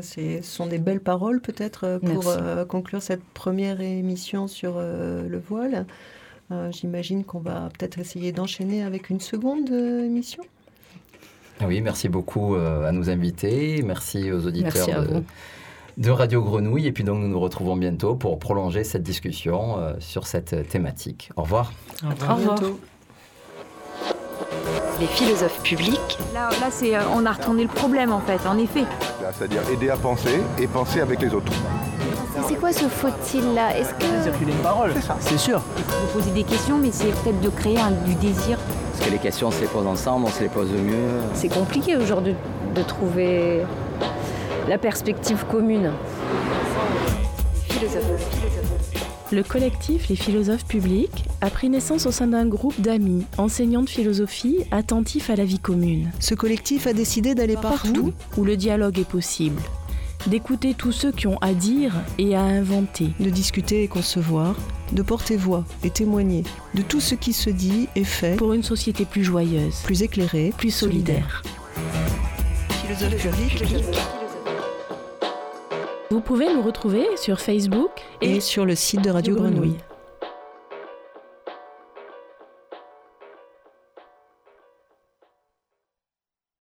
Ce 0.00 0.40
sont 0.42 0.66
des 0.66 0.78
belles 0.78 1.00
paroles 1.00 1.42
peut-être 1.42 1.84
euh, 1.84 1.98
pour 1.98 2.28
euh, 2.28 2.64
conclure 2.64 3.02
cette 3.02 3.22
première 3.22 3.80
émission 3.82 4.48
sur 4.48 4.78
le 4.78 5.42
voile. 5.48 5.86
J'imagine 6.70 7.24
qu'on 7.24 7.38
va 7.38 7.70
peut-être 7.78 7.98
essayer 7.98 8.30
d'enchaîner 8.30 8.82
avec 8.82 9.08
une 9.08 9.20
seconde 9.20 9.70
émission. 9.70 10.42
Oui, 11.62 11.80
merci 11.80 12.10
beaucoup 12.10 12.56
à 12.56 12.92
nos 12.92 13.08
invités, 13.08 13.82
merci 13.82 14.30
aux 14.30 14.46
auditeurs 14.46 15.06
de 15.06 15.22
Radio 16.06 16.42
Grenouille. 16.42 16.86
Et 16.86 16.92
puis 16.92 17.04
donc 17.04 17.20
nous 17.20 17.28
nous 17.28 17.40
retrouvons 17.40 17.76
bientôt 17.76 18.14
pour 18.14 18.38
prolonger 18.38 18.84
cette 18.84 19.02
discussion 19.02 19.78
euh, 19.78 19.94
sur 19.98 20.26
cette 20.26 20.68
thématique. 20.68 21.30
Au 21.36 21.42
revoir. 21.42 21.72
Au 22.04 22.34
revoir. 22.34 22.58
Les 25.00 25.06
philosophes 25.06 25.62
publics. 25.62 26.18
Là, 26.32 26.50
là 26.60 26.68
c'est, 26.70 26.94
euh, 26.94 27.00
on 27.14 27.26
a 27.26 27.32
retourné 27.32 27.62
le 27.62 27.68
problème 27.68 28.12
en 28.12 28.20
fait, 28.20 28.46
en 28.46 28.58
effet. 28.58 28.84
C'est-à-dire 29.32 29.62
aider 29.70 29.90
à 29.90 29.96
penser 29.96 30.42
et 30.58 30.66
penser 30.66 31.00
avec 31.00 31.20
les 31.20 31.34
autres. 31.34 31.52
C'est 32.48 32.56
quoi 32.56 32.72
ce 32.72 32.86
faut-il 32.86 33.54
là 33.54 33.76
Est-ce 33.76 33.94
que. 33.94 34.22
Circuler 34.22 34.52
une 34.52 34.58
parole, 34.58 34.92
c'est 35.20 35.38
sûr. 35.38 35.60
Vous 35.76 36.18
poser 36.18 36.30
des 36.30 36.44
questions, 36.44 36.78
mais 36.78 36.90
c'est 36.90 37.10
peut-être 37.22 37.40
de 37.40 37.48
créer 37.50 37.78
du 38.06 38.14
désir. 38.14 38.58
Parce 38.92 39.06
que 39.06 39.12
les 39.12 39.18
questions, 39.18 39.48
on 39.48 39.50
se 39.50 39.60
les 39.60 39.66
pose 39.66 39.86
ensemble, 39.86 40.26
on 40.26 40.30
se 40.30 40.40
les 40.40 40.48
pose 40.48 40.70
mieux. 40.70 41.20
C'est 41.34 41.52
compliqué 41.52 41.96
aujourd'hui 41.96 42.34
de 42.74 42.82
trouver 42.82 43.62
la 44.68 44.78
perspective 44.78 45.44
commune. 45.50 45.92
Le 49.32 49.42
collectif 49.42 50.08
Les 50.08 50.16
philosophes 50.16 50.66
publics 50.66 51.24
a 51.40 51.50
pris 51.50 51.68
naissance 51.68 52.06
au 52.06 52.10
sein 52.10 52.26
d'un 52.26 52.46
groupe 52.46 52.80
d'amis, 52.80 53.24
enseignants 53.38 53.82
de 53.82 53.88
philosophie, 53.88 54.58
attentifs 54.70 55.30
à 55.30 55.36
la 55.36 55.44
vie 55.44 55.58
commune. 55.58 56.10
Ce 56.20 56.34
collectif 56.34 56.86
a 56.86 56.92
décidé 56.92 57.34
d'aller 57.34 57.56
partout, 57.56 58.12
où 58.36 58.44
le 58.44 58.56
dialogue 58.56 58.98
est 58.98 59.08
possible, 59.08 59.60
d'écouter 60.26 60.74
tous 60.74 60.92
ceux 60.92 61.12
qui 61.12 61.26
ont 61.26 61.38
à 61.40 61.54
dire 61.54 61.94
et 62.18 62.36
à 62.36 62.42
inventer, 62.42 63.08
de 63.20 63.30
discuter 63.30 63.82
et 63.82 63.88
concevoir, 63.88 64.54
de 64.92 65.02
porter 65.02 65.36
voix 65.36 65.64
et 65.82 65.90
témoigner 65.90 66.44
de 66.74 66.82
tout 66.82 67.00
ce 67.00 67.14
qui 67.14 67.32
se 67.32 67.50
dit 67.50 67.88
et 67.96 68.04
fait 68.04 68.36
pour 68.36 68.52
une 68.52 68.62
société 68.62 69.06
plus 69.06 69.24
joyeuse, 69.24 69.80
plus 69.82 70.02
éclairée, 70.02 70.52
plus 70.56 70.70
solidaire. 70.70 71.42
Vous 76.12 76.20
pouvez 76.20 76.52
nous 76.52 76.60
retrouver 76.60 77.06
sur 77.16 77.40
Facebook 77.40 77.90
et, 78.20 78.40
sur 78.40 78.66
le 78.66 78.74
site 78.74 79.00
de 79.00 79.08
Radio 79.08 79.34
Grenouille. 79.34 79.78